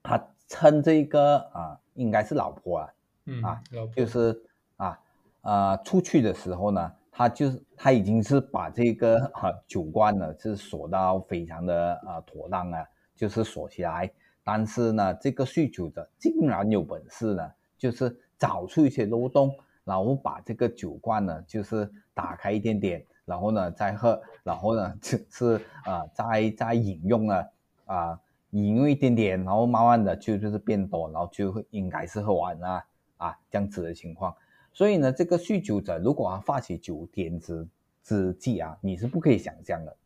[0.00, 2.94] 他趁这个啊，应该是老婆啊，
[3.42, 3.60] 啊，
[3.96, 4.40] 就是
[4.76, 5.00] 啊
[5.40, 6.92] 啊出去的时候呢。
[7.16, 14.10] 他就是他已经是把这个哈酒罐呢是锁到非常的啊妥当啊，就是锁起来。
[14.42, 27.50] 但是呢，这个酗酒的竟然有本事呢，就是找出一些漏洞，然后把这个酒罐呢就是打开一点点，然后呢再喝，然后呢就是啊再再饮用了
[27.86, 32.84] 啊饮用一点点，然后慢慢的就就是变多，然后就会应该是喝完了
[33.18, 34.34] 啊这样子的情况。
[34.74, 37.66] 所以呢，这个酗酒者如果他发起酒癫之
[38.02, 39.96] 之际啊，你是不可以想象的。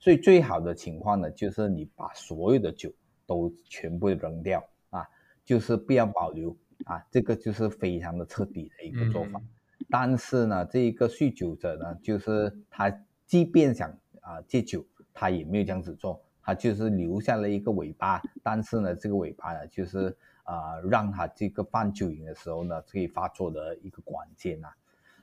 [0.00, 2.92] 所以最好的情况呢，就是你把所有的酒
[3.26, 5.06] 都全部扔掉啊，
[5.44, 6.54] 就是不要保留
[6.84, 9.40] 啊，这个就是非常的彻底的一个做法。
[9.88, 12.92] 但是呢，这一个酗酒者呢，就是他
[13.24, 13.88] 即便想
[14.20, 18.20] 啊戒酒，他也没有这样子做，他就是留下了一个尾巴。
[18.42, 20.16] 但是呢，这个尾巴呢，就是。
[20.48, 24.68] 啊，让他这个犯酒瘾的时候呢，可以发作的一个关键呐，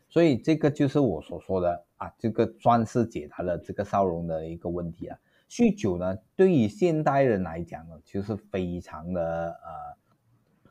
[0.08, 5.18] 所以这个就是我所说的啊，这个算是解答了这个少荣的一个问题啊。
[5.50, 9.98] 酗酒呢，对于现代人来讲呢，就是非常的呃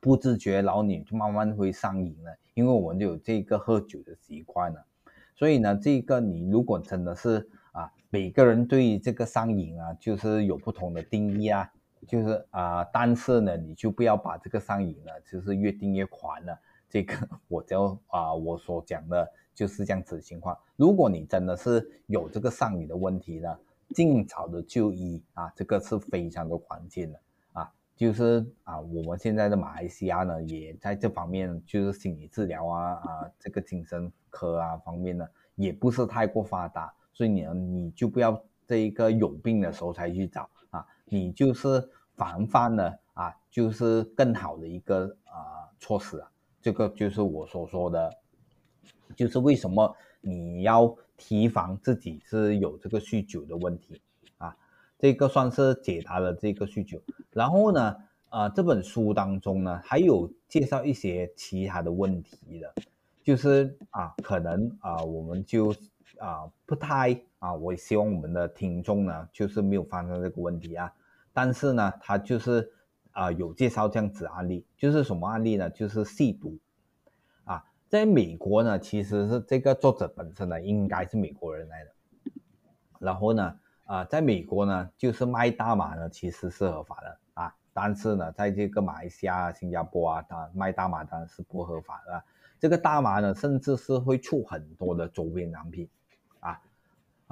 [0.01, 4.87] 不自觉，然后你就慢慢会上瘾了，因为我们有这个喝酒的习惯了，
[5.35, 11.73] 所以呢，这个你如果真的是啊，每个人对于这个上瘾啊，就是有不同的定义啊。
[12.05, 16.59] 就是啊，但是呢，你就不要把这个上瘾了，就是越定越宽了。
[16.88, 17.14] 这个
[17.49, 20.57] 我就啊，我所讲的就是这样子情况。
[20.77, 23.59] 如果你真的是有这个上瘾的问题呢，
[23.95, 27.21] 尽早的就医啊，这个是非常的关键的
[27.53, 27.73] 啊。
[27.97, 40.49] 就是啊，我们现在的马来西亚呢，也在这方面，就是心理治疗啊啊，这个精神科啊方面呢，也不是太过发达，所以你你就不要这一个有病的时候才去找。
[41.07, 46.31] 你就是防范了啊，就是更好的一个啊措施啊，
[46.62, 48.11] 这个就是我所说的，
[49.14, 54.01] 就是为什么你要提防自己是有这个酗酒的问题
[54.38, 54.57] 啊，
[54.99, 57.01] 这个算是解答了这个酗酒。
[57.31, 57.97] 然后呢，
[58.31, 62.75] 啊这本书当中呢还有介绍一些其他的问题的，
[63.23, 65.75] 就是啊可能啊我们就
[66.19, 67.21] 啊不太。
[67.44, 70.90] 啊，我希望我们的听众呢，就是没有发生这个问题啊。
[71.30, 72.72] 但是呢，他就是
[73.12, 75.68] 啊，有介绍这样子案例，就是什么案例呢？
[75.68, 76.57] 就是吸毒
[77.44, 81.90] 啊，在美国呢，其实是这个作者本身呢，应该是美国人来的。
[82.98, 87.54] 然后呢，啊，在美国呢，就是卖大麻呢，其实是合法的啊。
[87.74, 92.24] 但是呢，在这个马来西亚、新加坡啊，它卖大麻当然是不合法的。
[92.59, 95.87] 这个大麻呢，甚至是会出很多的周边产品。
[96.40, 96.61] 啊，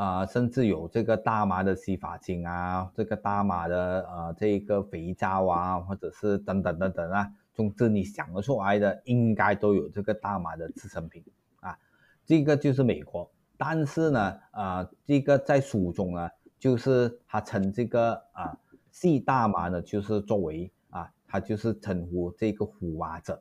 [0.02, 11.22] 啊甚至有这个大麻的洗发精啊，这个大麻的呃这个肥皂啊，或者是等等等等啊，总之你想得出来的，应该都有这个大麻的制成品
[11.60, 11.78] 啊。
[12.26, 18.58] 这个就是美国，但是呢，啊，这个在书中呢，就是他称这个啊
[18.90, 23.40] 吸大麻呢，就是作为啊，他就是称呼这个虎麻者，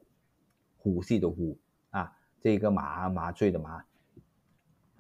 [0.78, 1.58] 虎系的虎
[1.90, 3.84] 啊，这个麻麻醉的麻，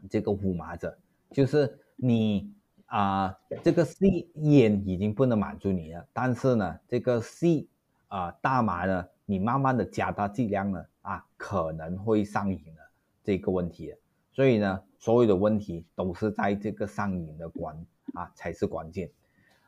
[0.09, 0.97] 这个虎麻者。
[1.31, 2.53] 就是你
[2.87, 7.69] 啊，这个吸烟已经不能满足你了，但是呢，这个吸
[8.09, 12.81] 啊大麻呢，你慢慢的加大剂量呢，啊，可能会上瘾的
[13.23, 13.95] 这个问题。
[14.33, 17.75] 所以呢，所有的问题都是在这个上瘾的关
[18.13, 19.09] 啊才是关键。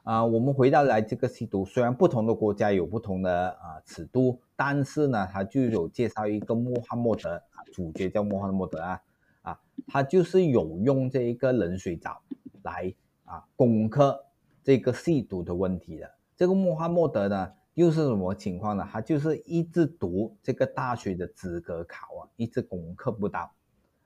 [0.04, 9.02] 啊，我们回到来这个吸毒，虽然不同的国家有不同的啊尺度，但是呢，他就有介绍一个穆罕默德，主角叫穆罕默德啊。
[9.44, 12.22] 啊，他就是有用这一个冷水澡
[12.64, 12.94] 来
[13.26, 14.26] 啊攻克
[14.64, 16.12] 这个吸毒的问题的。
[16.36, 18.88] 这个穆罕默德呢，又是什么情况呢？
[18.92, 23.54] 他就是一直读这个大学的资格考啊，一直攻克不到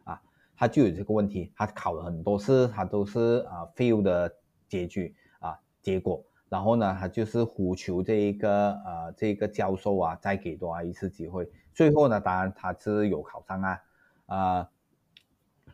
[0.04, 0.22] 啊，
[0.56, 1.54] 他就有这个问题。
[1.56, 4.36] 他考了很多次，他都是啊 fail 的
[4.68, 6.26] 结局啊结果。
[6.50, 11.50] 然后呢，他就是呼求这一个呃这个教授啊，再给多他一次机会。
[11.74, 13.80] 最后呢，当然他是有考上啊
[14.26, 14.70] 啊。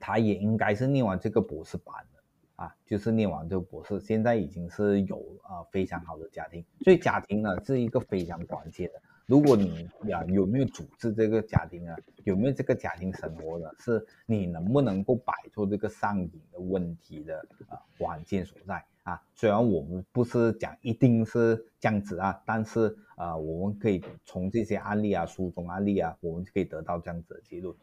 [0.05, 2.19] 他也应该是念完这个博士班的
[2.65, 11.95] 啊，就是念完这个博士，现在已经是有啊非常好的家庭，所以家庭呢是一个非常关键的如果你呀有没有组织这个家庭啊，
[12.25, 13.69] 有没有这个家庭生活呢？
[13.79, 17.39] 是你能不能够摆脱这个上瘾的问题的
[17.69, 19.21] 啊关键所在啊。
[19.33, 27.73] 虽然我们不是讲一定是这样子啊，但是啊，我们可以从这些案例啊、书中案例啊，我们可以得到这样子的结论。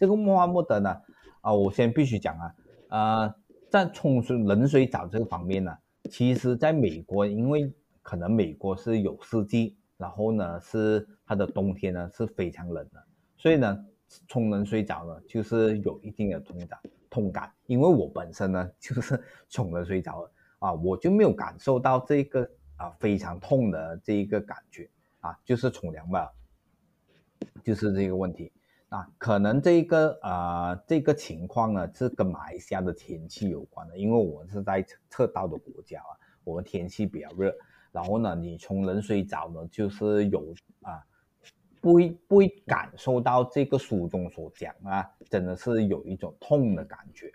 [0.00, 1.00] 这个穆罕默德呢，
[1.42, 2.54] 啊，我先必须讲啊，
[2.88, 3.34] 呃，
[3.68, 5.76] 在冲水冷水澡这个方面呢，
[6.10, 7.72] 其实在美国，因为
[8.02, 9.76] 可能美国是有四季。
[10.00, 13.04] 然后呢，是它的冬天呢是非常冷的，
[13.36, 13.84] 所以呢，
[14.26, 16.80] 冲冷水澡呢就是有一定的痛感，
[17.10, 17.52] 痛感。
[17.66, 20.26] 因为我本身呢就是冲冷水澡
[20.58, 24.88] 啊，我就没有感受到这个啊非常痛的这一个感觉
[25.20, 26.32] 啊，就是冲凉吧，
[27.62, 28.50] 就是这个问题
[28.90, 29.08] 啊。
[29.18, 36.14] 可能这个啊这个情况呢是跟马来西亚的天气有关的，因为我是在赤道的国家啊，
[36.44, 37.52] 我们天气比较热。
[37.92, 41.02] 然后呢，你冲冷水澡呢，就是有啊，
[41.80, 47.32] 不会不会感受到这个书中所讲啊，真的是有一种痛的感觉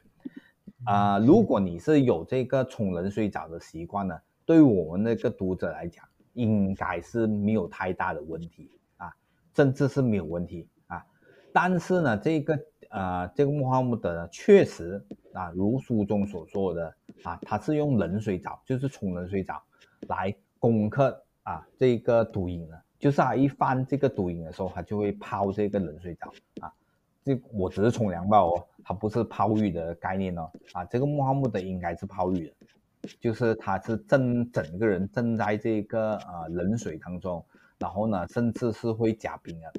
[0.85, 1.19] 啊。
[1.19, 9.13] 如果你是有这个冲冷水澡的习惯呢，对我们那个读者来讲，应该是没有太大的问题啊，
[9.53, 10.69] 甚至是没有问题。
[11.55, 15.01] 但是呢，这个啊，这个穆罕默德呢，确实
[15.31, 16.93] 啊，如书中所说的
[17.23, 19.63] 啊，他是用冷水澡，就是冲冷水澡
[20.09, 20.35] 来。
[20.57, 26.73] 攻克啊，这个毒瘾的，就是他一犯这个毒瘾的时候，他就会泡这个冷水澡啊。
[27.23, 30.83] 这我只是冲凉吧哦，他不是泡浴的概念哦啊。
[30.85, 37.45] 这个穆罕默德应该是泡浴的，就是他是正整个人正在这个呃冷水当中，
[37.77, 39.71] 然后呢，甚至是会加冰的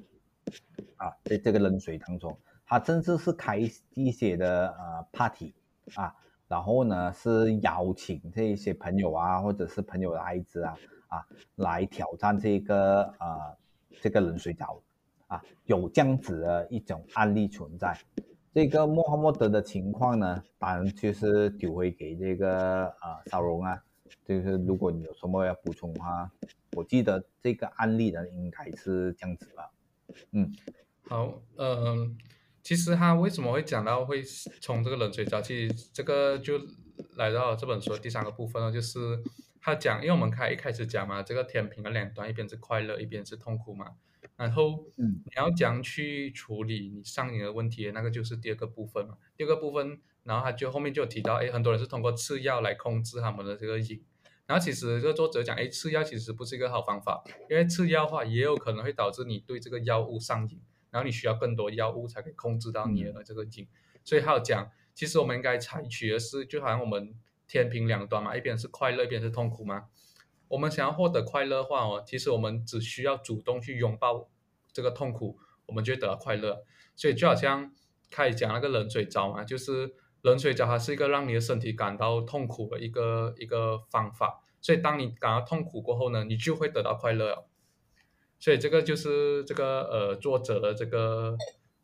[0.97, 3.59] 啊，在这个冷水当中，他甚至是开
[3.95, 5.55] 一些的呃 party
[5.95, 6.15] 啊。
[6.49, 10.79] 然后呢，是邀请这一些朋友啊，或者是朋友的孩子啊，
[11.09, 11.27] 啊，
[11.57, 13.57] 来挑战这个呃
[14.01, 14.81] 这个冷水澡，
[15.27, 17.99] 啊，有这样子的一种案例存在。
[18.55, 23.83] 这个穆罕默德的情况呢，当然就是丢回给这个呃少荣啊，
[24.25, 26.31] 就是如果你有什么要补充的话，
[26.77, 29.69] 我记得这个案例呢应该是这样子吧。
[30.31, 30.55] 嗯，
[31.09, 32.17] 好，嗯。
[32.63, 34.21] 其实他为什么会讲到会
[34.61, 35.41] 从这个冷水澡？
[35.41, 36.61] 其实这个就
[37.15, 39.23] 来到这本书的第三个部分了，就是
[39.61, 43.93] 他讲，因为我们开一开始讲嘛，这个天平的两端，一边是快乐，一边是痛苦嘛。
[44.35, 49.17] 然后，你要讲去处理你上瘾的问题，那个就是第二个部分嘛。
[49.37, 54.03] 第二个部分，然后他就后面就提到，哎，很多人是通过吃药来控制他们的这个瘾。
[54.47, 60.61] 然后其实这个作者讲，哎，吃药其实不是一个好方法，因为吃药的话也有可能会导致你对这个药物上瘾。
[60.97, 63.69] 然后你需要更多药物才可以控制到你的这个瘾，
[64.03, 67.15] 所以他有讲，其实我们应该采取的是，就好像我们
[67.47, 69.89] 天平两端嘛，一边是快乐，一边是痛苦嘛。
[70.49, 74.31] 我们想要获得快乐的话哦，其实我们只需要主动去拥抱
[74.73, 76.65] 这个痛苦，我们就会得到快乐。
[76.95, 77.71] 所以就好像
[78.11, 84.43] 开始讲那个冷水澡嘛，就是冷水澡它是一个让你的身体感到痛苦的一个一个方法。
[84.63, 87.47] 所以当你感到痛苦过后呢，你就会得到快乐。
[88.39, 91.37] 所以这个就是这个呃作者的这个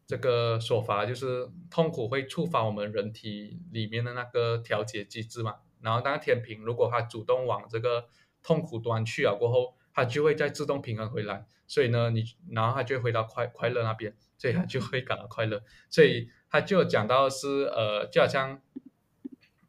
[0.06, 5.56] 这个说法，就是痛苦会触发我们人体里面的那个调节机制嘛。
[5.80, 8.06] 然后当天平如果它主动往这个
[8.42, 11.46] 痛苦端去了过后，它就会再自动平衡回来。
[11.66, 15.62] 所以呢，你然后它就会回到快快乐那边，所以它就会感到快乐。
[15.88, 18.60] 所以他就讲到是呃就好像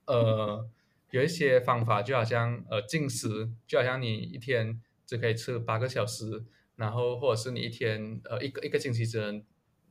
[0.06, 0.70] 呃
[1.12, 6.44] 有一些方法，就好像呃进食，就好像你一天只可以吃八个小时。
[6.76, 9.44] 然后或者是你一天呃一个一个星期只能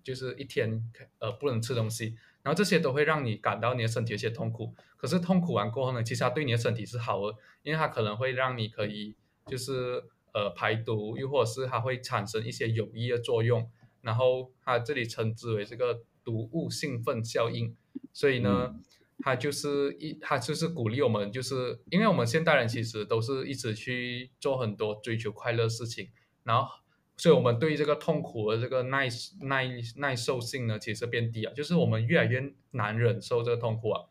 [0.03, 0.83] 就是一天
[1.19, 4.75] 呃不能吃东西，然后这些都会让你感到你的身体有些痛苦。
[4.97, 9.15] 可是痛苦完过后呢，其实它对你的身体是好的，因为它可能会让你可以
[9.47, 10.03] 就是
[10.33, 13.71] 呃排毒，又或者是它会产生一些有益的作用。
[14.01, 17.77] 然后它这里称之为这个毒物兴奋效应。
[18.13, 18.75] 所以呢，
[19.21, 26.09] 它就是一它就是鼓励我们，就是因为我们现代人其实都是一直去做很多追求快乐事情。
[26.45, 26.69] 然后，
[27.17, 29.09] 所以我们对这个痛苦的这个耐
[29.43, 34.03] 耐耐受性呢，其实变低啊，就是我们越来越难忍受这个痛苦啊。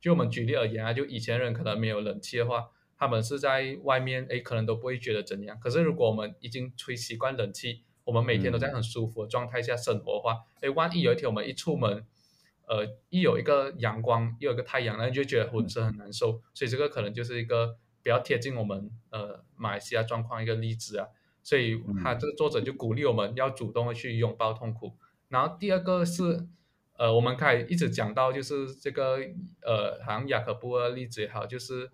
[0.00, 5.58] 就我们举例而言啊，就以前人可能没有冷气的话，他们是在外面，哎，可能都不会觉得怎样。
[5.60, 12.06] 可是如果我们已经吹习惯冷气，我们每天都在很舒服的状态下生活的话，哎，万一有一天我们一出门，
[12.66, 16.40] 呃，一有一个阳光，又有一个太阳，那你就觉得浑身很难受。
[16.54, 21.08] 所以这个可能就是一个比较贴近我们呃马来西亚状况一个例子啊。
[21.50, 24.94] 所以他这个作者就鼓励我们要主动的去拥抱痛苦。
[25.26, 26.46] 然后第二个是，
[26.96, 29.18] 呃，我们可以一直讲到就是这个，
[29.62, 31.90] 呃，好像雅各布的例子也好，就是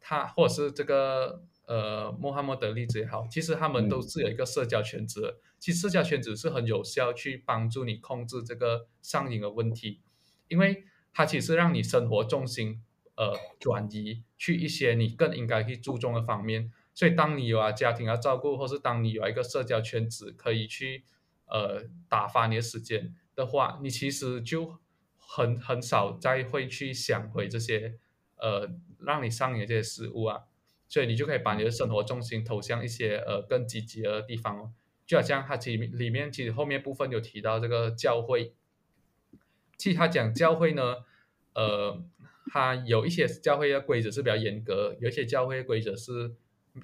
[0.00, 5.36] 他或者是这个呃穆罕默德例子也好，其实他们都是有一个社交圈子的。
[5.60, 10.00] 其实社交圈子是很有效去帮助你控制这个上瘾的问题，
[10.48, 10.82] 因为
[11.12, 12.82] 它其实让你生活重心
[13.14, 16.72] 呃转移去一些你更应该去注重的方面。
[16.98, 21.04] 所以当你有啊家庭要照顾，或是当你有一个社交圈子可以去
[21.46, 24.80] 呃打发你的时间的话，你其实就
[25.16, 27.94] 很很少再会去想回这些
[28.38, 28.68] 呃
[28.98, 30.46] 让你上瘾这些事物啊。
[30.88, 34.72] 所以你就可以把你的生活重心投向一些呃更积极的地方哦。
[35.06, 38.54] 就好像他其里面其实后面部分有提到这个教会，
[39.76, 40.96] 其实他讲教会呢，
[41.54, 42.02] 呃，
[42.50, 46.34] 他有一些教会的规则是比较严格，有一些教会规则是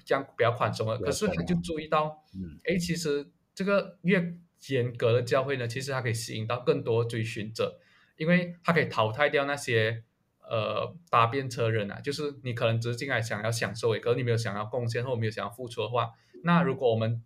[0.03, 0.97] 这样比较宽松了。
[0.97, 2.23] 可是他就注意到，
[2.63, 4.35] 哎，其实这个越
[4.69, 7.79] 严格的教会呢，其实它可以吸引到更多追寻者，
[8.17, 10.03] 因为它可以淘汰掉那些
[10.41, 16.11] 呃搭便车人啊，就是你可能只是进来想要享受，可是你没有想要贡献或没有想要付出的话，
[16.43, 17.23] 那如果我们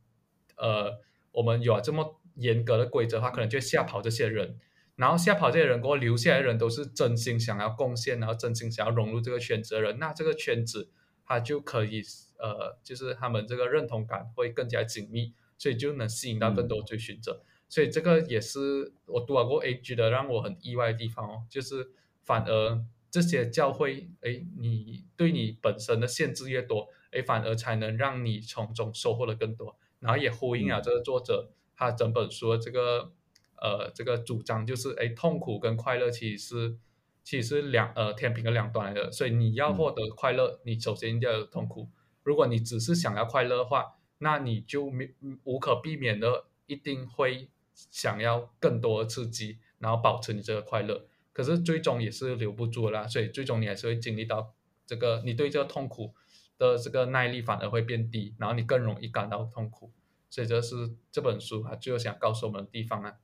[0.57, 0.99] 呃，
[1.31, 4.59] 我们有这么严格的规则的话，可能就吓跑这些人，
[4.95, 10.91] 然后吓跑这些人过后，留下来的人都是真心想要贡献，然后真心想要融入这个圈子的人，那这个圈子
[11.29, 12.01] 他就可以
[12.39, 17.43] 呃，就是他们这个认同感会更加紧密，所以就能吸引到更多追寻者。
[17.69, 21.91] 所以这个也是我读过 A G 的让我很意外的地方哦，就是
[22.23, 29.77] 反而这些教会，哎，你对你本身的限制越多，哎，反而才能让你从中收获的更多。
[29.99, 33.11] 然后也呼应了这个作者他整本书的这个
[33.57, 36.77] 呃这个主张，就是哎痛苦跟快乐其实是
[37.23, 41.89] 其实是两呃天平的两端来的，所以你要获得快乐，你首先要有痛苦。
[42.23, 45.13] 如果你只是想要快乐的话，那你就没
[45.43, 51.05] 无可避免的一定会想要更多的刺激，然后保持你这个快乐。
[51.33, 54.53] 可是最终也是留不住啦，所以最终你还是会经历到
[54.85, 56.13] 这个你对这个痛苦。
[56.57, 59.93] 的这个耐力反而会变低，然后你更容易感到痛苦，
[60.29, 63.15] 所以这是这本书它最后想告诉我们的地方啊。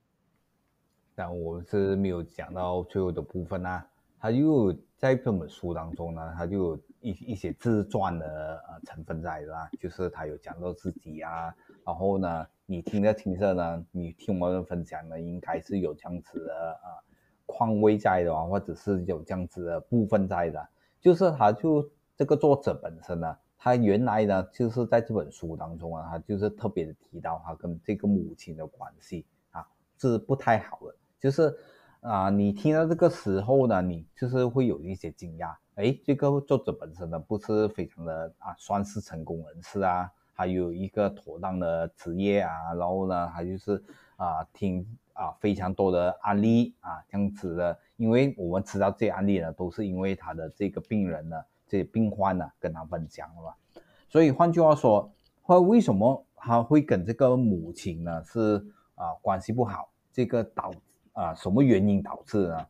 [1.15, 3.87] 但我们是没有讲到最后的部分啊，
[4.19, 11.55] 他又在这本书当中呢，他就有一一些自传的呃成分在啦，就是他有讲到自己啊，
[11.85, 17.01] 然后呢，你听着听着呢，你听我们分享呢，应该是有这样子的啊
[17.45, 20.67] 况味在的啊，或者是有这样子的部分在的，
[20.99, 21.89] 就是他就。
[22.17, 30.95] 这个作者本身呢，他原来呢就是在这本书当中啊，他就是特别的提到他跟这个母亲的关系啊是不太好的，
[31.25, 31.57] 就是
[32.01, 43.83] 啊，你听到这个时候呢，你就是会有一些惊讶，哎，这个作者本身呢不是非常的啊，算是成功人士啊，还有一个妥当的职业啊，然后呢，还就是
[44.17, 51.35] 啊，听啊非常多的案例啊这样子的，因为我们知道这些案例呢，都是因为他的这个病人呢。
[51.67, 53.81] 这些病患呢，跟他分享了？
[54.07, 55.11] 所以换句话说，
[55.43, 58.63] 他为什么他会跟这个母亲呢是
[58.93, 59.89] 啊关系不好？
[60.13, 60.71] 这个导
[61.15, 62.67] 啊什么原因导致呢？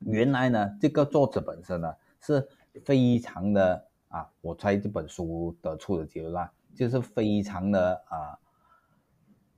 [0.00, 2.46] 原来呢，这个作者本身呢是
[2.84, 8.36] 非常的啊，我猜这本书得出的结论就是非常的啊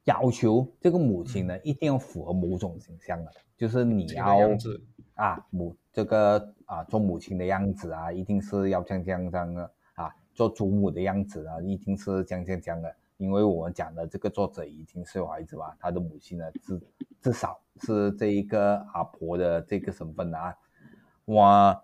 [0.05, 4.37] 要求这个母亲呢一定要符合某种形象的，就是你要
[5.15, 6.53] 啊母这个。
[6.67, 9.63] 啊，做母亲的样子啊，一定是要这样这样这样的
[9.95, 12.97] 啊；做祖母的样子啊，一定是这样这样这样的。
[13.17, 16.81] 因为我们讲的这个作者已经是有孩子吧，他的母亲呢，至
[17.21, 20.55] 至少是这一个阿婆的这个身份啊。
[21.25, 21.83] 我，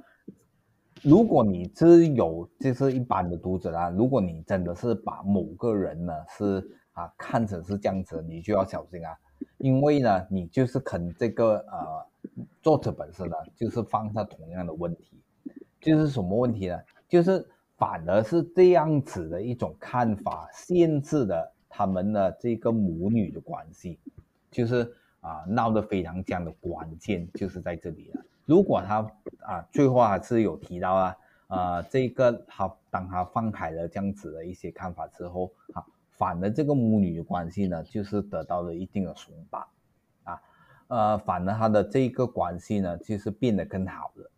[1.02, 9.16] 如果你是有就是一般的读者啊，如果你真的是把某个人呢是啊看成是这样子，你就要小心啊，
[9.58, 12.06] 因为呢，你就是肯这个呃。
[12.62, 15.20] 作者本身呢，就是放下同样的问题，
[15.80, 16.80] 就是什么问题呢？
[17.08, 17.44] 就是
[17.82, 23.98] 反而是这样子的一种看法，限制了他们的这个母女的关系，
[24.52, 28.22] 就是啊闹得非常僵的关键就是在这里了。
[28.44, 28.98] 如果他
[29.40, 31.16] 啊最后还是有提到啊
[31.48, 39.66] 啊这个他当他放开了这样子的一些看法之后啊，反而这个母女的关系呢，就是得到了一定的松绑
[40.22, 40.40] 啊。
[40.86, 44.30] 呃，反而他的这个关系呢，就是变得更好了。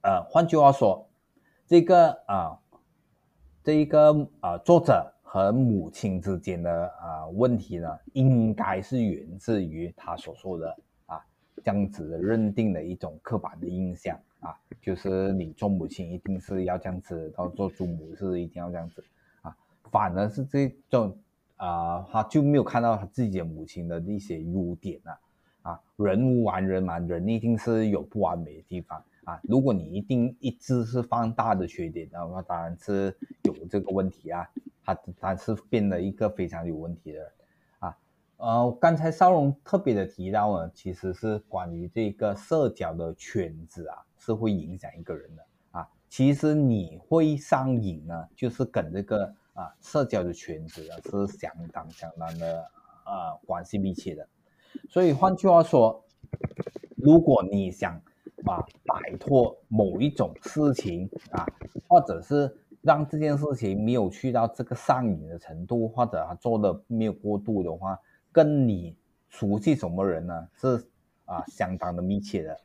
[0.00, 1.05] 呃，换句话说，
[1.66, 2.56] 这个啊，
[3.64, 11.20] 这一个啊，作者和母亲之间的啊问题呢，应该是源自于他所说的啊
[11.64, 19.04] 这样子的认定的一种刻板的印象啊，就是你做母亲一定是要这样子，然后做祖母是一定要这样子
[19.42, 19.56] 啊，
[19.90, 21.16] 反而是这种。
[21.56, 25.18] 啊，他就没有看到他自己的母亲的一些优点啊，
[25.62, 29.38] 啊，人无完人嘛，人一定是有不完美的地方啊。
[29.42, 34.48] 如果你一定一直是放大的缺点的话，当然是有这个问题啊，
[34.82, 37.28] 他他是变得一个非常有问题的人
[37.80, 37.98] 啊。
[38.38, 45.88] 呃，刚才少龙特别的提到呢，其实是关于这个社交的圈子啊，是会影响一个人的啊。
[46.08, 49.24] 其实你会上瘾呢，就是跟这个
[49.54, 52.60] 啊社交的圈子啊是相当相当的
[53.04, 54.26] 啊关系密切的。
[54.90, 56.04] 所以换句话说，
[56.96, 58.00] 如果你想
[58.44, 61.46] 啊，摆脱某一种事情啊，
[61.88, 67.98] 或者是让这件事情没有去到这个上瘾的程度，或者他做的没有过度的话，
[68.30, 68.94] 跟你
[69.28, 70.48] 熟悉什么人呢？
[70.54, 70.86] 是
[71.24, 72.60] 啊，相当的密切的，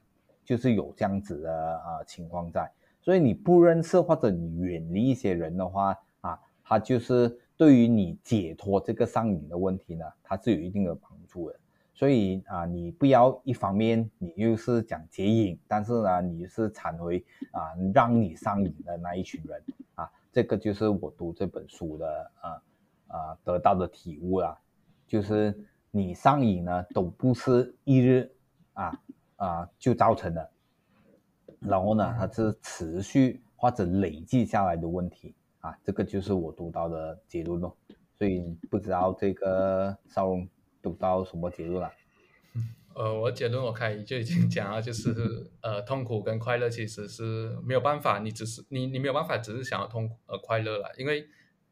[0.46, 2.70] 就是有这样子的啊情况在。
[3.02, 11.60] 所以你不认识或者你远离一些人的话啊，他就是对于你解脱这个上瘾的问题呢，它是有一定的帮助的。
[11.94, 19.64] 所以啊，你不要一方面你又是讲解瘾，但是呢，你是产回啊让你上瘾的那一群人
[19.96, 22.64] 啊，这个就是我读这本书的啊
[23.08, 24.58] 啊得到的体悟啦，
[25.06, 25.54] 就是
[25.92, 28.32] 你上瘾呢都不是一日
[28.74, 29.00] 啊
[29.36, 30.50] 啊就造成的，
[31.60, 37.78] 然后呢，它是持续或者累计下来的问题啊，这个就是我读到的结论咯。
[38.18, 40.48] 所以不知道这个少龙。
[40.82, 41.94] 读到什么结论了？
[42.94, 51.26] 呃，我结论我开就已经讲了，就是呃，痛苦跟快乐其实是没有办法，你只是你你没有办法只是想要痛苦而快乐了，因为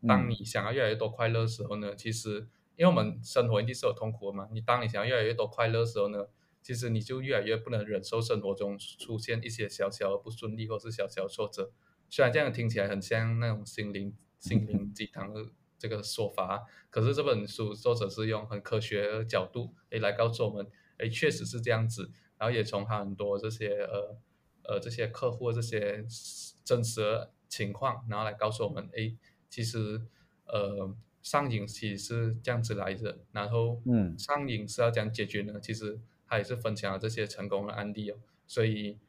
[0.07, 2.47] 当你想要越来越多快乐的时候呢，其实
[2.78, 6.28] 因为我们生活一定是有痛苦的嘛，你当你想要越来越多快乐的时候呢，
[6.62, 11.74] 其实你就越来越不能忍受生活中出现一些小小的不顺利或是小小挫折，
[12.10, 15.47] 虽然这样听起来很像那种心灵心灵鸡汤的。
[15.80, 24.17] 这个说法，可是这本书作者是用很科学的角度诶来告诉我们，诶确实是这样子，然后也从他很多这些呃
[24.65, 26.05] 呃这些客户这些
[26.65, 29.17] 真实的情况，然后来告诉我们，诶
[29.49, 30.01] 其实
[30.45, 38.99] 呃上瘾其实是这样子来的，然后嗯上瘾是要讲解决呢，其实他也是分享了这些成功的案例哦，所以。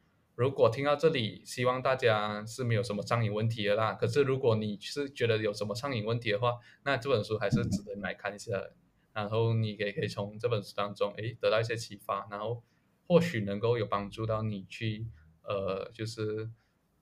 [0.41, 3.93] 如果听到这里，希望大家是没有什么上瘾问题的啦。
[3.93, 8.51] 可是如果你是觉得有什么上瘾问题的话，那这本书还是值得来看一下。
[9.13, 12.63] 然后你也可以从这本书当中，诶，得到一些启发，然后
[13.07, 15.05] 或许能够有帮助到你去，
[15.43, 16.49] 呃，就是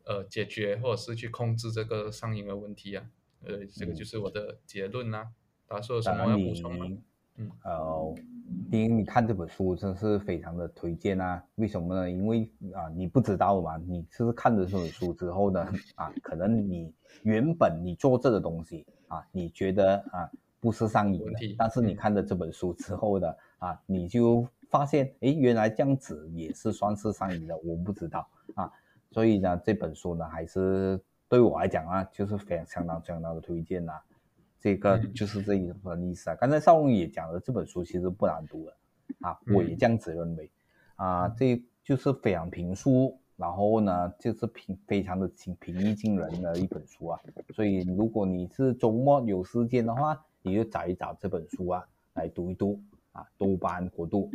[0.04, 3.10] 呃解决或者是去控制这个上瘾的问题啊。
[3.46, 5.30] 呃，这个就是我的结论啦。
[5.66, 6.86] 大家说有什么要补充吗？
[7.38, 8.16] 嗯，呃，
[8.72, 11.44] 第一，你看这本书真是非常的推荐啊！
[11.56, 12.10] 为什么呢？
[12.10, 16.94] 因为啊，你不知道嘛，你是看了这本书之后呢， 啊，可能你
[17.24, 20.30] 原本你做这个东西啊，你觉得啊
[20.60, 28.72] 不是上瘾的，但是你看了这本书之后呢啊，你就发现，哎，原来这样子也是算是上瘾的，我不知道啊，
[29.12, 33.94] 所以呢，这本书呢，还是对我来讲啊，就是非常相当相当的推荐呐。
[34.60, 36.36] 这个就是这一份意思啊。
[36.36, 38.74] 刚才少龙也讲了，这本书其实不难读的
[39.22, 40.50] 啊，我也这样子认为
[40.96, 41.28] 啊。
[41.30, 47.20] 这就是非常平书，然后呢，就是平非常的平平易近人的一本书啊。
[47.56, 51.84] 所以如果你是周末有时间的话，你就找一找这本书啊
[52.14, 52.82] 来读一读
[53.12, 53.26] 啊。
[53.38, 54.32] 多巴胺国度。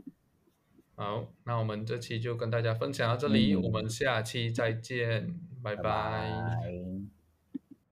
[0.96, 7.13] 好，那我们这期就跟大家分享到这里，我们下期再见，拜拜。